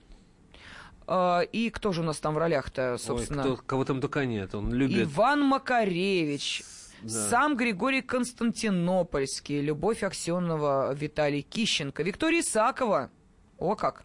[1.08, 3.44] А, И кто же у нас там в ролях-то, Ой, собственно?
[3.44, 5.04] кто- кого там только нет, он любит.
[5.08, 6.64] Иван Макаревич,
[7.02, 7.10] Да.
[7.10, 13.10] сам Григорий Константинопольский, Любовь Аксенова, Виталий Кищенко, Виктория Исакова.
[13.58, 14.04] О как!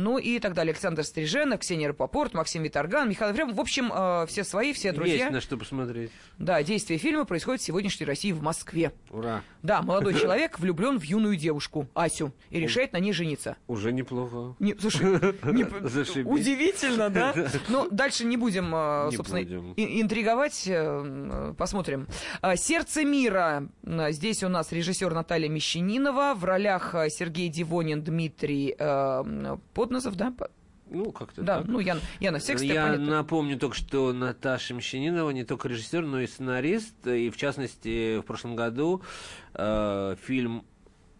[0.00, 0.70] Ну и так далее.
[0.70, 3.56] Александр Стриженов, Ксения Рапопорт, Максим Виторган, Михаил Ефремов.
[3.56, 5.16] В общем, э, все свои, все друзья.
[5.16, 6.12] Есть на что посмотреть.
[6.38, 8.92] Да, действие фильма происходит в сегодняшней России в Москве.
[9.10, 9.42] Ура.
[9.64, 13.56] Да, молодой человек влюблен в юную девушку, Асю, и решает на ней жениться.
[13.66, 14.54] Уже неплохо.
[14.60, 15.04] Не, слушай,
[15.52, 15.64] не
[16.22, 17.34] удивительно, да?
[17.68, 19.74] Но дальше не будем, э, Не собственно, будем.
[19.76, 20.62] интриговать.
[20.68, 22.06] э, Посмотрим.
[22.40, 23.68] А, «Сердце мира».
[24.10, 26.34] Здесь у нас режиссер Наталья Мещанинова.
[26.36, 29.56] В ролях Сергей Дивонин, Дмитрий э,
[29.88, 30.32] Подносов, да?
[30.90, 31.66] Ну, как-то Да, так.
[31.68, 33.06] ну, Ян, Яна Секста, Я понятно.
[33.18, 37.06] напомню только, что Наташа Мещанинова не только режиссер, но и сценарист.
[37.06, 39.02] И в частности, в прошлом году
[39.54, 40.64] э, фильм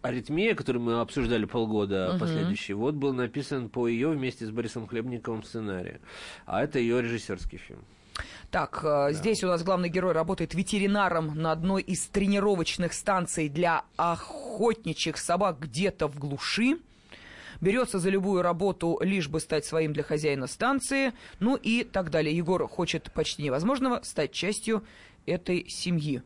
[0.00, 2.20] «Аритмия», который мы обсуждали полгода Мгм.
[2.20, 6.00] последующий, вот был написан по ее вместе с Борисом Хлебниковым сценарию.
[6.46, 7.84] А это ее режиссерский фильм.
[8.50, 13.84] Так, э, здесь у нас главный герой работает ветеринаром на одной из тренировочных станций для
[13.96, 16.78] охотничьих собак где-то в глуши.
[17.60, 21.12] Берется за любую работу, лишь бы стать своим для хозяина станции.
[21.40, 22.36] Ну и так далее.
[22.36, 24.84] Егор хочет почти невозможного стать частью
[25.26, 26.22] этой семьи.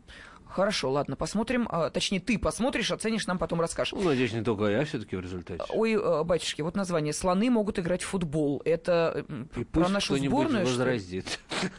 [0.47, 1.67] Хорошо, ладно, посмотрим.
[1.71, 3.95] А, точнее, ты посмотришь, оценишь, нам потом расскажешь.
[3.95, 5.65] Ну, надеюсь, не только я все-таки в результате.
[5.71, 7.15] Ой, э, батюшки, вот название.
[7.15, 8.61] Слоны могут играть в футбол.
[8.67, 11.41] Это м, И про нашу сборную, возразит.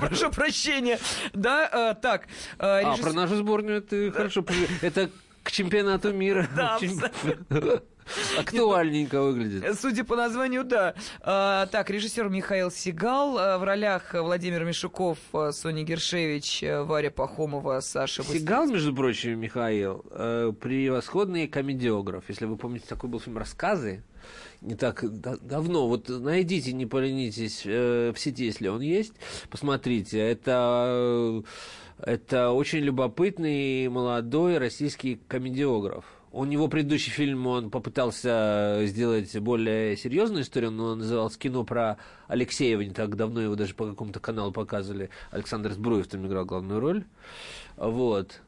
[0.00, 1.00] Прошу прощения.
[1.32, 2.26] Да, э, так.
[2.60, 4.44] э, А, про нашу сборную ты хорошо...
[4.82, 5.10] Это
[5.42, 6.48] к чемпионату мира.
[6.54, 6.78] Да,
[8.38, 9.64] Актуальненько выглядит.
[9.64, 10.94] Э, Судя по названию, да.
[11.20, 13.38] А, так, режиссер Михаил Сигал.
[13.38, 20.04] а, в ролях Владимир Мишуков, а, Соня Гершевич, Варя Пахомова, Саша Сигал, между прочим, Михаил,
[20.10, 22.24] э, превосходный комедиограф.
[22.28, 24.02] Если вы помните, такой был фильм «Рассказы»,
[24.60, 25.88] не так да- давно.
[25.88, 29.14] Вот найдите, не поленитесь э, в сети, если он есть.
[29.48, 30.18] Посмотрите.
[30.18, 31.42] Это, э,
[32.12, 36.04] это очень любопытный молодой российский комедиограф.
[36.32, 41.96] У него предыдущий фильм, он попытался сделать более серьезную историю, но он назывался «Кино про
[42.28, 42.82] Алексеева».
[42.82, 45.10] Не так давно его даже по какому-то каналу показывали.
[45.32, 47.04] Александр Збруев там играл главную роль.
[47.76, 48.42] Вот.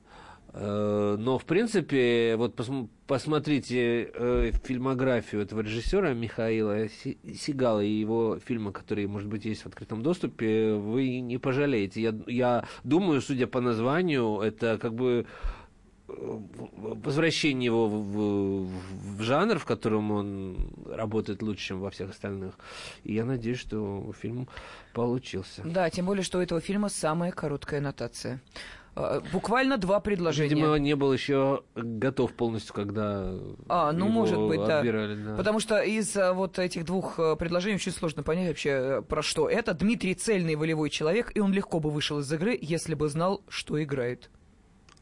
[0.55, 7.91] Э, Но, в принципе, вот пос- посмотрите э, фильмографию этого режиссера Михаила Си- Сигала и
[7.91, 12.01] его фильмы, которые, может быть, есть в открытом доступе, вы не пожалеете.
[12.03, 15.62] Я, я думаю, судя по названию, это как бы э,
[16.17, 22.55] возвращение его в, в, в жанр, в котором он работает лучше, чем во всех остальных.
[23.05, 24.49] И я надеюсь, что фильм
[24.93, 25.63] получился.
[25.65, 28.41] Да, тем более, что у этого фильма самая короткая нотация.
[28.95, 30.55] А, буквально два предложения.
[30.55, 33.33] Видимо, не был еще готов полностью, когда
[33.69, 35.31] а, ну, его может быть, отбирали, да.
[35.31, 35.37] да.
[35.37, 39.23] Потому что из а, вот этих двух а, предложений очень сложно понять вообще, э, про
[39.23, 39.73] что это.
[39.73, 43.83] Дмитрий цельный волевой человек, и он легко бы вышел из игры, если бы знал, что
[43.83, 44.31] играет.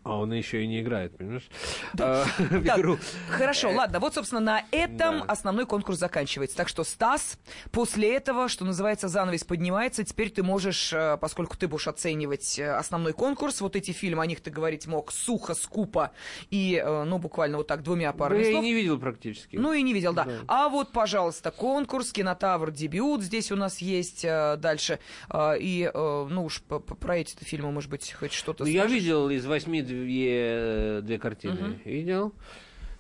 [0.02, 1.48] А он еще и не играет, понимаешь?
[1.92, 2.22] Да.
[2.22, 2.98] А, Так, игру.
[3.28, 5.24] Хорошо, ладно, вот, собственно, на этом Да.
[5.28, 6.56] основной конкурс заканчивается.
[6.56, 7.38] Так что, Стас,
[7.70, 10.02] после этого, что называется, занавес поднимается.
[10.04, 14.26] Теперь ты можешь, э, поскольку ты будешь оценивать э, основной конкурс, вот эти фильмы, о
[14.26, 16.12] них ты говорить мог сухо, скупо
[16.50, 18.64] и, э, ну, буквально вот так двумя Да парами я и слов.
[18.64, 19.56] не видел практически.
[19.56, 20.24] Ну и не видел, да.
[20.24, 20.32] Да.
[20.48, 24.98] А вот, пожалуйста, конкурс, кинотавр, дебют здесь у нас есть э, дальше.
[25.28, 29.28] Э, и, э, ну уж про эти фильмы, может быть, хоть что-то Ну, я видел
[29.28, 31.80] из восьми две, две картины.
[31.84, 32.32] Видел,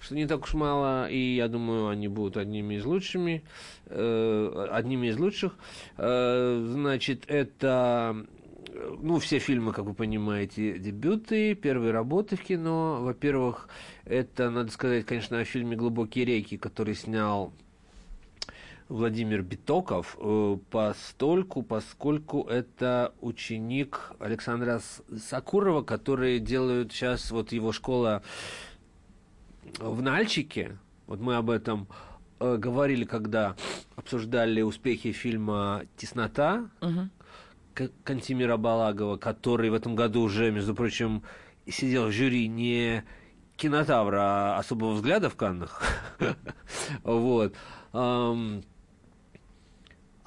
[0.00, 3.42] что не так уж мало, и я думаю, они будут одними из лучшими,
[3.86, 5.54] э, одними из лучших.
[5.96, 8.26] Э, значит, это
[9.00, 12.98] ну, все фильмы, как вы понимаете, дебюты, первые работы в кино.
[13.02, 13.68] Во-первых,
[14.04, 17.52] это, надо сказать, конечно, о фильме «Глубокие реки», который снял
[18.90, 24.80] Владимир Битоков, э, постольку, поскольку это ученик Александра
[25.16, 28.22] Сакурова, который делают сейчас вот его школа
[29.78, 30.76] в Нальчике.
[31.06, 31.86] Вот мы об этом
[32.40, 33.54] э, говорили, когда
[33.94, 36.68] обсуждали успехи фильма «Теснота».
[37.74, 41.22] К- Кантимира Балагова, который в этом году уже, между прочим,
[41.68, 43.04] сидел в жюри не
[43.56, 44.20] кинотавра,
[44.56, 45.80] а особого взгляда в Каннах.
[47.04, 47.54] Вот.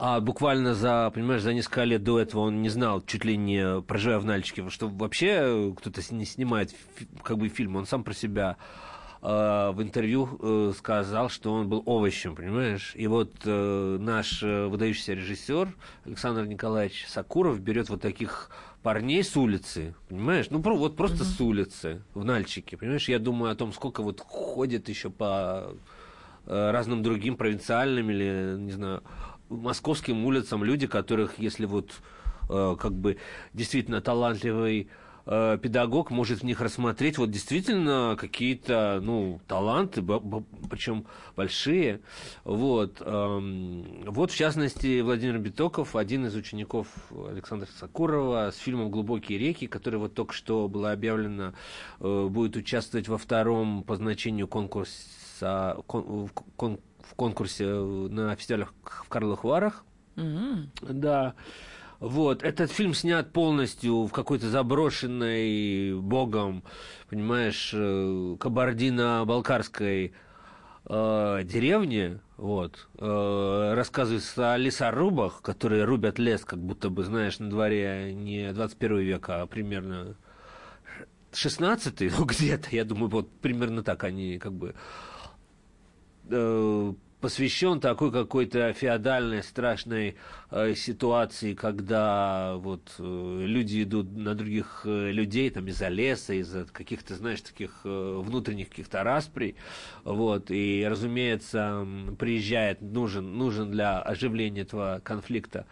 [0.05, 3.79] А буквально за, понимаешь, за несколько лет до этого он не знал, чуть ли не
[3.83, 6.75] проживая в Нальчике, что вообще кто-то с- не снимает
[7.23, 7.77] как бы фильм.
[7.77, 8.57] Он сам про себя
[9.21, 12.91] э, в интервью э, сказал, что он был овощем, понимаешь?
[12.97, 18.49] И вот э, наш э, выдающийся режиссер Александр Николаевич Сакуров берет вот таких
[18.81, 20.47] парней с улицы, понимаешь?
[20.49, 23.07] Ну, про- вот просто с улицы, в Нальчике, понимаешь?
[23.07, 25.75] Я думаю о том, сколько вот ходит еще по
[26.45, 29.01] э, разным другим провинциальным или, не знаю,
[29.61, 31.91] московским улицам люди, которых, если вот
[32.49, 33.17] э, как бы
[33.53, 34.89] действительно талантливый
[35.25, 40.03] э, педагог может в них рассмотреть вот действительно какие-то, ну, таланты,
[40.69, 42.01] причем большие.
[42.43, 43.01] Вот.
[43.01, 49.67] эм, вот, в частности, Владимир Битоков, один из учеников Александра Сакурова с фильмом «Глубокие реки»,
[49.67, 51.53] который вот только что было объявлено,
[51.99, 58.73] э, будет участвовать во втором по значению конкурса, кон- в кон- в конкурсе на фестивалях
[58.83, 59.83] в Карловых Варах.
[60.15, 60.71] Мгм.
[60.81, 61.33] Да.
[61.99, 66.63] Вот, этот фильм снят полностью в какой-то заброшенной богом,
[67.09, 70.13] понимаешь, э, кабардино-балкарской
[70.85, 77.49] э, деревне, вот, э, рассказывается о лесорубах, которые рубят лес, как будто бы, знаешь, на
[77.49, 80.17] дворе не 21 века, а примерно
[81.31, 84.75] 16 ну где-то, я думаю, вот примерно так они как бы
[86.29, 90.17] э, посвящен такой какой-то феодальной страшной
[90.51, 96.65] э, ситуации, когда вот э, люди идут на других э, людей там из-за леса, из-за
[96.65, 99.55] каких-то, знаешь, таких э, внутренних каких-то расприй,
[100.03, 101.87] вот, и, разумеется,
[102.19, 105.65] приезжает, нужен, нужен для оживления этого конфликта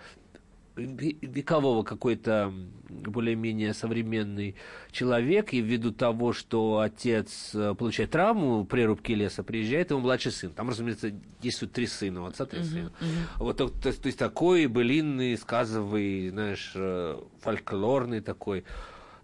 [0.81, 2.53] векового какой-то
[2.89, 4.55] более-менее современный
[4.91, 10.31] человек, и ввиду того, что отец э, получает травму при рубке леса, приезжает его младший
[10.31, 10.51] сын.
[10.51, 12.91] Там, разумеется, действуют три сына, у отца три сына.
[13.37, 18.65] Вот, то, то- то есть такой былинный, сказовый, знаешь, э, фольклорный такой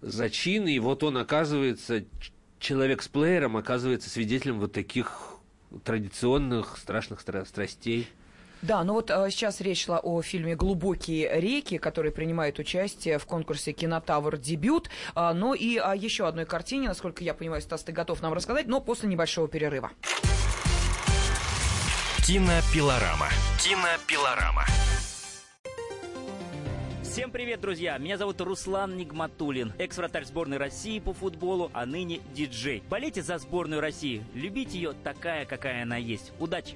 [0.02, 2.06] зачин, и вот он оказывается,
[2.60, 5.34] человек с плеером оказывается свидетелем вот таких
[5.84, 8.08] традиционных страшных стра- страстей.
[8.62, 13.26] Да, ну вот э, сейчас речь шла о фильме «Глубокие реки», который принимает участие в
[13.26, 14.38] конкурсе «Кинотавр.
[14.38, 14.90] Дебют».
[15.14, 18.68] А, ну и о еще одной картине, насколько я понимаю, Стас, ты готов нам рассказать,
[18.68, 19.92] но после небольшого перерыва.
[22.26, 23.30] Кинопилорама.
[23.60, 24.66] Кинопилорама.
[27.04, 27.98] Всем привет, друзья!
[27.98, 32.84] Меня зовут Руслан Нигматулин, экс-вратарь сборной России по футболу, а ныне диджей.
[32.90, 36.32] Болейте за сборную России, любите ее такая, какая она есть.
[36.40, 36.76] Удачи!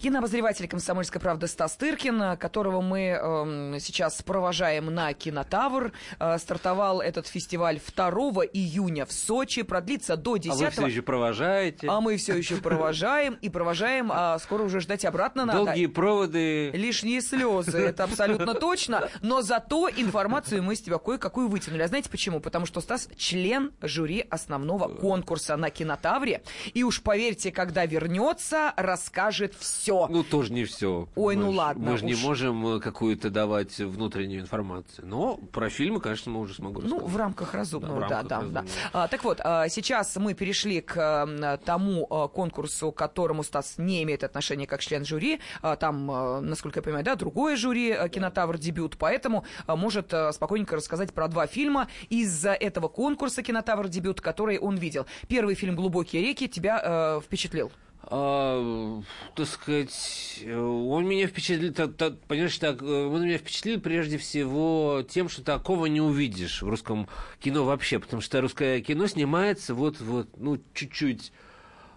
[0.00, 5.92] Кинообозреватель «Комсомольской правды» Стас Тыркин, которого мы э, сейчас провожаем на Кинотавр.
[6.18, 8.10] Э, стартовал этот фестиваль 2
[8.50, 11.86] июня в Сочи, продлится до 10 А вы все еще провожаете.
[11.86, 15.66] А мы все еще провожаем и провожаем, а скоро уже ждать обратно надо.
[15.66, 16.70] Долгие проводы.
[16.70, 19.10] Лишние слезы, это абсолютно точно.
[19.20, 21.82] Но зато информацию мы с тебя кое-какую вытянули.
[21.82, 22.40] А знаете почему?
[22.40, 26.42] Потому что Стас член жюри основного конкурса на Кинотавре.
[26.72, 30.06] И уж поверьте, когда вернется, расскажет все все.
[30.08, 31.08] Ну, тоже не все.
[31.16, 31.90] Ой, мы ну ж, ладно.
[31.90, 35.06] Мы же не можем э, какую-то давать внутреннюю информацию.
[35.06, 37.08] Но про фильмы, конечно, мы уже смогу Ну, рассказать.
[37.08, 38.64] в рамках разумного, Да, да, рамках да, разумного.
[38.64, 38.90] да.
[39.04, 44.02] А, так вот, а, сейчас мы перешли к тому а, конкурсу, к которому Стас не
[44.04, 45.40] имеет отношения как член жюри.
[45.62, 48.58] А, Там, а, насколько я понимаю, да, другое жюри а, «Кинотавр.
[48.58, 53.88] Дебют», поэтому а, может а, спокойненько рассказать про два фильма из этого конкурса «Кинотавр.
[53.88, 55.06] Дебют», который он видел.
[55.28, 57.72] Первый фильм «Глубокие реки» тебя э, впечатлил?
[58.12, 59.00] А,
[59.36, 64.18] так сказать, э, он меня впечатлил, та- та- понимаешь, так, э, он меня впечатлил прежде
[64.18, 67.08] всего тем, что такого не увидишь в русском
[67.38, 71.30] кино вообще, потому что русское кино снимается вот, вот, ну, чуть-чуть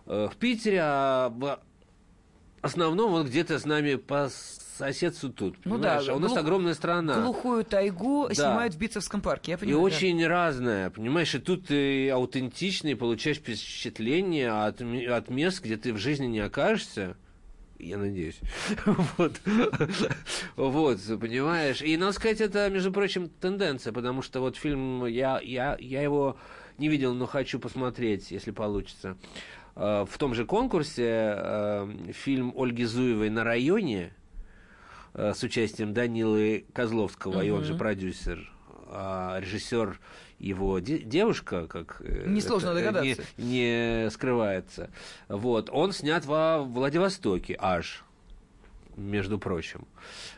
[0.06, 1.60] э, в Питере, а в
[2.66, 4.30] основном вот где-то с нами по
[4.78, 6.10] соседству тут, Ну да, понимаешь?
[6.10, 7.22] А у нас глух- огромная страна.
[7.22, 8.34] Глухую тайгу Да.
[8.34, 9.80] снимают в Битцевском парке, я И понимаю.
[9.82, 9.86] да.
[9.96, 15.98] очень разное, понимаешь, и тут ты аутентичный, получаешь впечатление от, от мест, где ты в
[15.98, 17.16] жизни не окажешься.
[17.80, 18.40] Я надеюсь.
[19.18, 19.34] Вот.
[20.56, 21.82] Вот, понимаешь.
[21.82, 26.38] И, надо сказать, это, между прочим, тенденция, потому что вот фильм, я, я, я его
[26.78, 29.18] не видел, но хочу посмотреть, если получится.
[29.76, 34.14] Э, В том же конкурсе э, фильм Ольги Зуевой «На районе»
[35.14, 38.52] э, с участием Данилы Козловского, и он же продюсер,
[38.88, 40.00] а режиссер
[40.40, 43.24] его де- девушка, как Несложно это, догадаться.
[43.38, 44.90] Не, не скрывается.
[45.30, 48.04] Вот, он снят во Владивостоке аж
[48.98, 49.88] между прочим.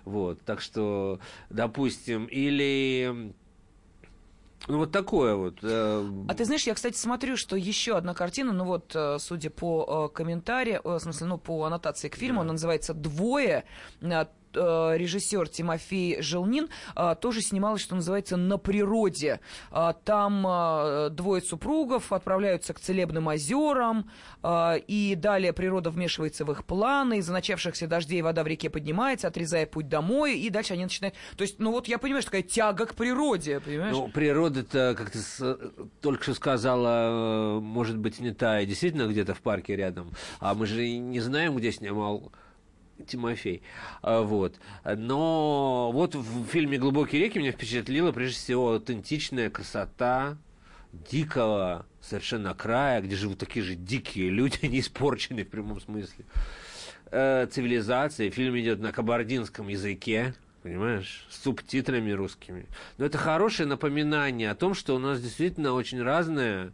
[0.06, 1.20] Вот, так что,
[1.50, 3.34] допустим, или
[4.68, 5.60] ну вот такое вот.
[5.62, 9.50] э, А ты знаешь, я, кстати, смотрю, что еще одна картина, ну вот, э, судя
[9.50, 13.66] по э, комментариям, э, в смысле, ну, по аннотации к фильму, она называется «Двое»,
[14.56, 19.40] режиссер Тимофей Желнин э, тоже снималась, что называется, «На природе».
[19.72, 24.10] Э, Там э, двое супругов отправляются к целебным озерам,
[24.44, 29.28] э, и далее природа вмешивается в их планы, из-за начавшихся дождей вода в реке поднимается,
[29.28, 31.16] отрезая путь домой, и дальше они начинают...
[31.38, 33.94] То есть, ну вот я понимаю, что такая тяга к природе, понимаешь?
[33.94, 35.20] Ну, природа-то, как ты
[36.02, 40.12] только что сказала, э, может быть не та, и действительно где-то в парке рядом.
[40.40, 42.32] А мы же не знаем, где снимал
[43.08, 43.62] Тимофей.
[44.02, 44.56] А, Вот.
[44.84, 50.38] Но вот в фильме «Глубокие реки» меня впечатлила прежде всего аутентичная красота
[50.94, 56.26] дикого совершенно края, где живут такие же дикие люди, не испорченные в прямом смысле.
[57.12, 57.48] Э.
[57.50, 60.34] Фильм идет на кабардинском языке,
[60.64, 62.66] понимаешь, с субтитрами русскими.
[62.98, 66.74] Но это хорошее напоминание о том, что у нас действительно очень разная,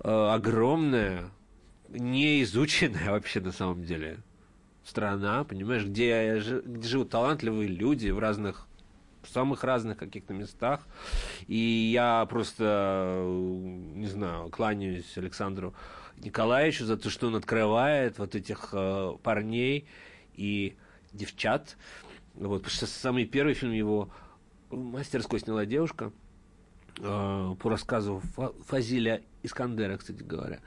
[0.00, 1.30] э, огромная,
[1.88, 4.18] неизученная вообще на самом деле
[4.84, 8.66] страна, понимаешь, где, где живут талантливые люди в разных
[9.22, 10.80] в самых разных каких-то местах.
[11.46, 11.56] И
[11.92, 12.64] я просто,
[13.24, 13.52] э,
[13.94, 15.74] не знаю, кланяюсь Александру
[16.18, 19.86] Николаевичу за то, что он открывает вот этих э, парней
[20.34, 20.76] и
[21.12, 21.76] девчат.
[22.34, 24.10] Вот, потому что самый первый фильм его
[24.70, 26.10] мастерской сняла девушка
[26.98, 30.60] э, по рассказу Фа- Фазиля Искандера, кстати говоря.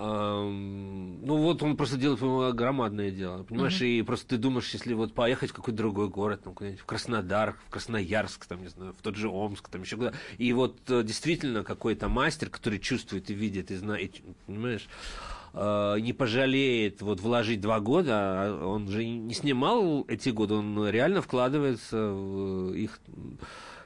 [0.00, 5.12] Ну вот он просто делает по-моему, громадное дело, понимаешь, и просто ты думаешь, если вот
[5.12, 9.02] поехать в какой-то другой город, там куда-нибудь в Краснодар, в Красноярск, там, не знаю, в
[9.02, 13.34] тот же Омск, там еще куда и вот э, действительно какой-то мастер, который чувствует и
[13.34, 14.14] видит, и знает,
[14.46, 14.88] понимаешь,
[15.52, 20.88] э, не пожалеет вот вложить два года, а он же не снимал эти годы, он
[20.88, 23.00] реально вкладывается в их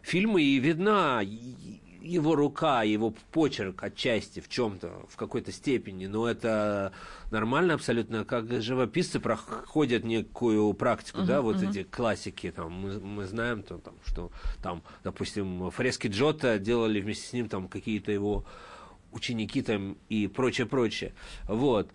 [0.00, 1.22] фильмы, и видна
[2.04, 6.92] его рука, его почерк отчасти в чем-то, в какой-то степени, но это
[7.30, 13.62] нормально абсолютно, как живописцы проходят некую практику, да, вот эти классики, там, мы, мы знаем,
[13.62, 14.30] то, там, что
[14.62, 18.44] там, допустим, фрески Джота делали вместе с ним там какие-то его
[19.12, 21.14] ученики там и прочее, прочее,
[21.48, 21.90] вот.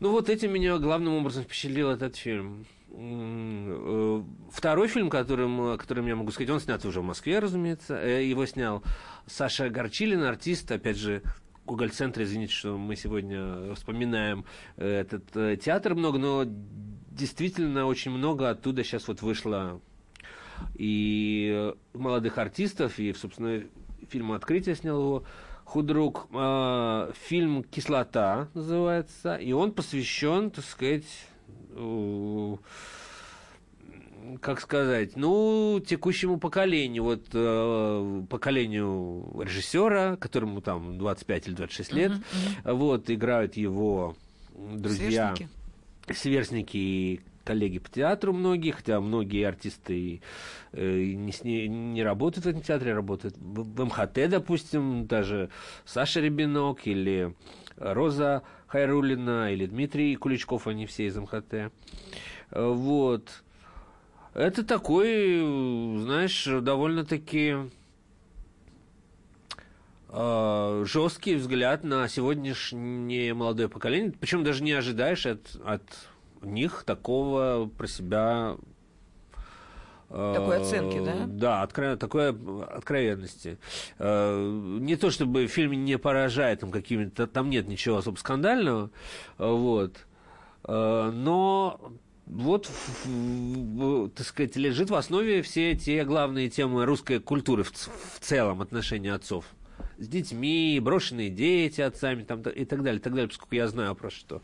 [0.00, 2.66] Ну вот этим меня главным образом впечатлил этот фильм.
[2.96, 7.96] Э, Второй фильм, которым, которым я могу сказать, он снят уже в Москве, разумеется.
[7.96, 8.82] Э, Его снял
[9.26, 11.22] Саша Горчилин, артист, опять же,
[11.66, 14.44] Гоголь-центр, извините, что мы сегодня вспоминаем
[14.76, 19.80] э, этот э, театр много, но действительно очень много оттуда сейчас вот вышло
[20.74, 23.62] и э, молодых артистов, и, собственно,
[24.08, 25.24] фильм «Открытие» снял его
[25.64, 26.28] худрук.
[26.32, 31.33] Э, Фильм «Кислота» называется, и он посвящен, так сказать, э,
[34.40, 42.12] как сказать, ну, текущему поколению, вот э, поколению режиссера, которому там 25 или 26 лет,
[42.12, 42.76] мгм.
[42.76, 44.16] вот, играют его
[44.54, 45.48] друзья, Сверстники.
[46.12, 50.22] сверстники и коллеги по театру многие, хотя многие артисты
[50.72, 55.50] э, не, не работают в этом театре, работают в, в МХТ, допустим, даже
[55.84, 57.34] Саша Рябинок или
[57.76, 61.54] Роза Хайрулина или Дмитрий Куличков, они все из МХТ.
[61.54, 61.70] Э,
[62.50, 63.42] Вот.
[64.34, 65.38] Это такой,
[66.00, 67.56] знаешь, довольно-таки
[70.08, 74.12] э, жесткий взгляд на сегодняшнее молодое поколение.
[74.18, 76.08] Причем даже не ожидаешь от, от
[76.42, 78.56] них такого про себя
[80.08, 81.24] Такой оценки, да?
[81.26, 83.58] Да, откро- такой откровенности.
[83.98, 88.90] Э, Не то чтобы фильм не поражает там какими-то, там нет ничего особо скандального,
[89.38, 90.06] э, вот.
[90.66, 91.80] Э, Но
[92.26, 92.70] вот,
[94.14, 97.72] так сказать, лежит в основе все те главные темы русской культуры в,
[98.20, 99.44] целом, отношения отцов
[99.98, 104.18] с детьми, брошенные дети отцами там, и так далее, так далее, поскольку я знаю просто,
[104.20, 104.42] что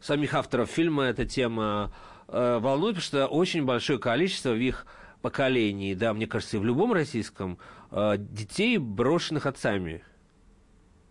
[0.00, 4.86] самих авторов фильма эта тема э, волнует, потому что очень большое количество в их
[5.22, 7.58] поколении, да, мне кажется, и в любом российском,
[7.90, 10.02] э, детей, брошенных отцами.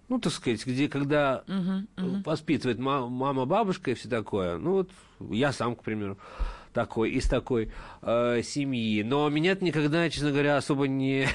[0.08, 2.24] Ну, так сказать, где, когда мгм.
[2.24, 4.58] воспитывает ма- мама, бабушка и все такое.
[4.58, 4.90] Ну, вот
[5.20, 6.18] я сам, к примеру,
[6.74, 9.04] такой, из такой э, семьи.
[9.04, 11.28] Но меня это никогда, честно говоря, особо не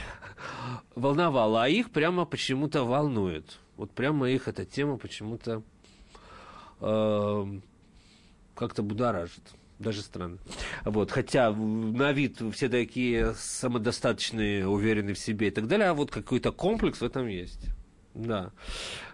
[0.97, 1.63] волновало.
[1.63, 3.59] А их прямо почему-то волнует.
[3.77, 5.63] Вот прямо их эта тема почему-то
[6.81, 7.47] э,
[8.57, 9.55] как-то будоражит.
[9.85, 10.39] Даже странно.
[10.85, 16.11] Вот, хотя на вид все такие самодостаточные, уверенные в себе и так далее, а вот
[16.11, 17.69] какой-то комплекс в этом есть.
[18.15, 18.53] Да.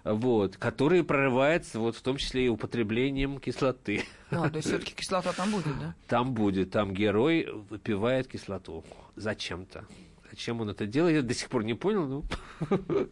[0.04, 0.56] Вот.
[0.56, 4.04] Который прорывается вот в том числе и употреблением кислоты.
[4.30, 5.94] А, то есть все-таки кислота там будет, да?
[6.06, 8.84] Там будет, там герой выпивает кислоту.
[9.16, 9.86] Зачем-то.
[10.30, 12.06] Зачем он это делает, я до сих пор не понял.
[12.06, 12.24] Ну.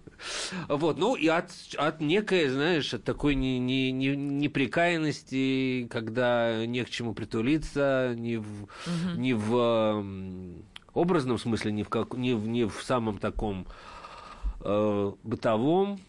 [0.69, 6.85] Вот, ну и от, от некой, знаешь, от такой не, не, не, неприкаянности, когда не
[6.85, 8.69] к чему притулиться, не в,
[9.17, 10.05] не в
[10.93, 13.67] образном смысле, не в, как, не в, не в самом таком
[14.61, 16.01] э, бытовом,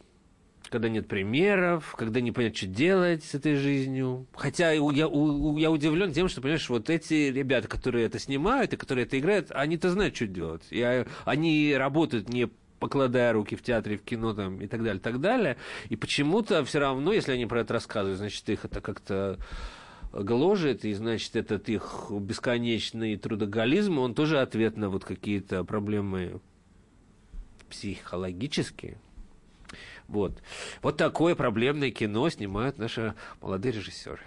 [0.70, 4.28] когда нет примеров, когда не понятно, что делать с этой жизнью.
[4.34, 8.78] Хотя я, у- я удивлен тем, что, понимаешь, вот эти ребята, которые это снимают и
[8.78, 10.64] которые это играют, они-то знают, что делать.
[10.70, 12.50] И, а, они работают не
[12.80, 15.58] покладая руки в театре, в кино там, и так далее, так далее.
[15.90, 19.38] И почему-то все равно, если они про это рассказывают, значит, их это как-то
[20.14, 26.40] гложет, и, значит, этот их бесконечный трудоголизм, он тоже ответ на вот какие-то проблемы
[27.70, 28.98] психологические.
[30.10, 30.42] Вот.
[30.82, 34.20] Вот такое проблемное кино снимают наши молодые режиссеры.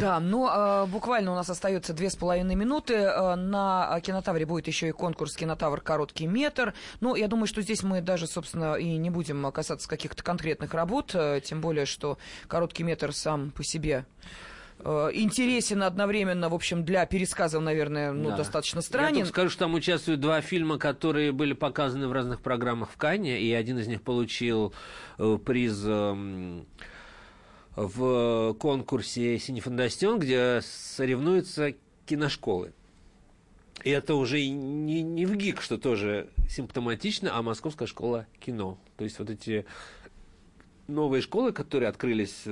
[0.00, 2.94] Да, ну, э, буквально у нас остается две с половиной минуты.
[2.94, 5.80] Э, на кинотавре будет еще и конкурс «Кинотавр.
[5.80, 6.74] Короткий метр».
[7.00, 11.14] Ну, я думаю, что здесь мы даже, собственно, и не будем касаться каких-то конкретных работ,
[11.14, 14.04] э, тем более, что «Короткий метр» сам по себе
[14.80, 18.36] э, интересен одновременно, в общем, для пересказов, наверное, ну, Да.
[18.36, 19.14] достаточно Я странен.
[19.16, 23.40] только скажу, что там участвуют два фильма, которые были показаны в разных программах в Канне,
[23.40, 24.72] и один из них получил
[25.18, 26.66] э, приз эм,
[27.76, 31.74] в конкурсе «Синефондастен», где соревнуются
[32.06, 32.72] киношколы.
[33.84, 38.78] И это уже не, не в ГИК, что тоже симптоматично, а Московская школа кино.
[38.96, 39.66] То есть вот эти
[40.88, 42.42] новые школы, которые открылись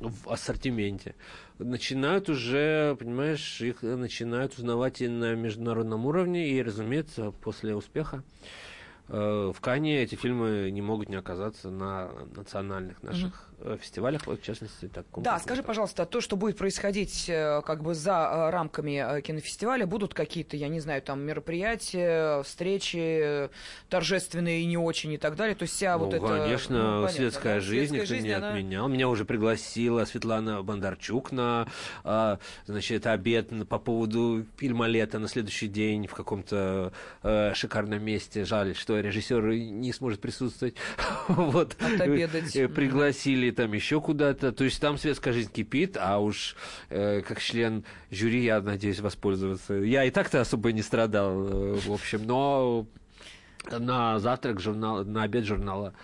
[0.00, 1.14] в ассортименте,
[1.58, 8.22] начинают уже, понимаешь, их начинают узнавать и на международном уровне, и, разумеется, после успеха
[9.08, 13.45] э, в Кане эти фильмы не могут не оказаться на национальных наших э,
[13.80, 15.06] фестивалях, вот, в частности, так.
[15.16, 18.12] Да, скажи, пожалуйста, то, что будет происходить э, как бы за
[18.48, 23.48] э, рамками э, кинофестиваля, будут какие-то, я не знаю, там мероприятия, встречи э,
[23.88, 25.54] торжественные и не очень и так далее.
[25.54, 26.26] То есть вся Ну, вот эта...
[26.26, 28.88] конечно, ну, понятно, светская да, жизнь светская никто жизнь, не она- отменял.
[28.88, 31.68] Меня уже пригласила Светлана Бондарчук на,
[32.66, 36.92] значит, обед по поводу фильма «Лето» на следующий день в каком-то
[37.22, 38.44] э, шикарном месте.
[38.44, 40.74] Жаль, что режиссер не сможет присутствовать.
[41.28, 41.76] вот.
[41.80, 42.54] Отобедать.
[42.56, 42.68] Э,
[43.46, 44.52] Пригласили там еще куда-то.
[44.52, 46.56] То есть там светская жизнь кипит, а уж
[46.90, 49.74] э, как член жюри я надеюсь воспользоваться.
[49.74, 52.86] Я и так-то особо не страдал, э, в общем, но
[53.70, 55.94] на завтрак журнал, на обед журнала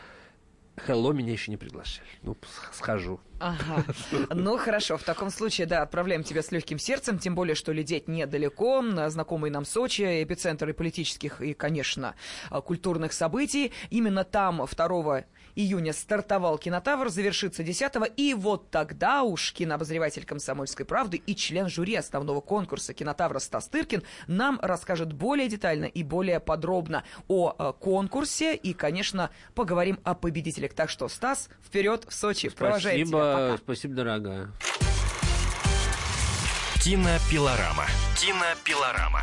[0.86, 2.08] Hello меня еще не приглашали.
[2.22, 2.36] Ну,
[2.72, 3.20] схожу.
[3.40, 3.84] Ага.
[4.30, 8.08] Ну хорошо, в таком случае, да, отправляем тебя с легким сердцем, тем более, что лететь
[8.08, 12.14] недалеко, знакомый нам Сочи, эпицентр и политических, и, конечно,
[12.64, 13.72] культурных событий.
[13.90, 15.24] Именно там 2
[15.54, 21.94] июня стартовал кинотавр, завершится 10 и вот тогда уж кинообозреватель «Комсомольской правды» и член жюри
[21.94, 28.54] основного конкурса кинотавра Стас Тыркин нам расскажет более детально и более подробно о э, конкурсе
[28.54, 30.74] и, конечно, поговорим о победителях.
[30.74, 32.48] Так что, Стас, вперед в Сочи.
[32.48, 33.50] Провожаем Спасибо, тебя.
[33.50, 33.56] Пока.
[33.58, 34.52] спасибо, дорогая.
[36.82, 37.86] Кинопилорама.
[38.16, 39.22] Кинопилорама.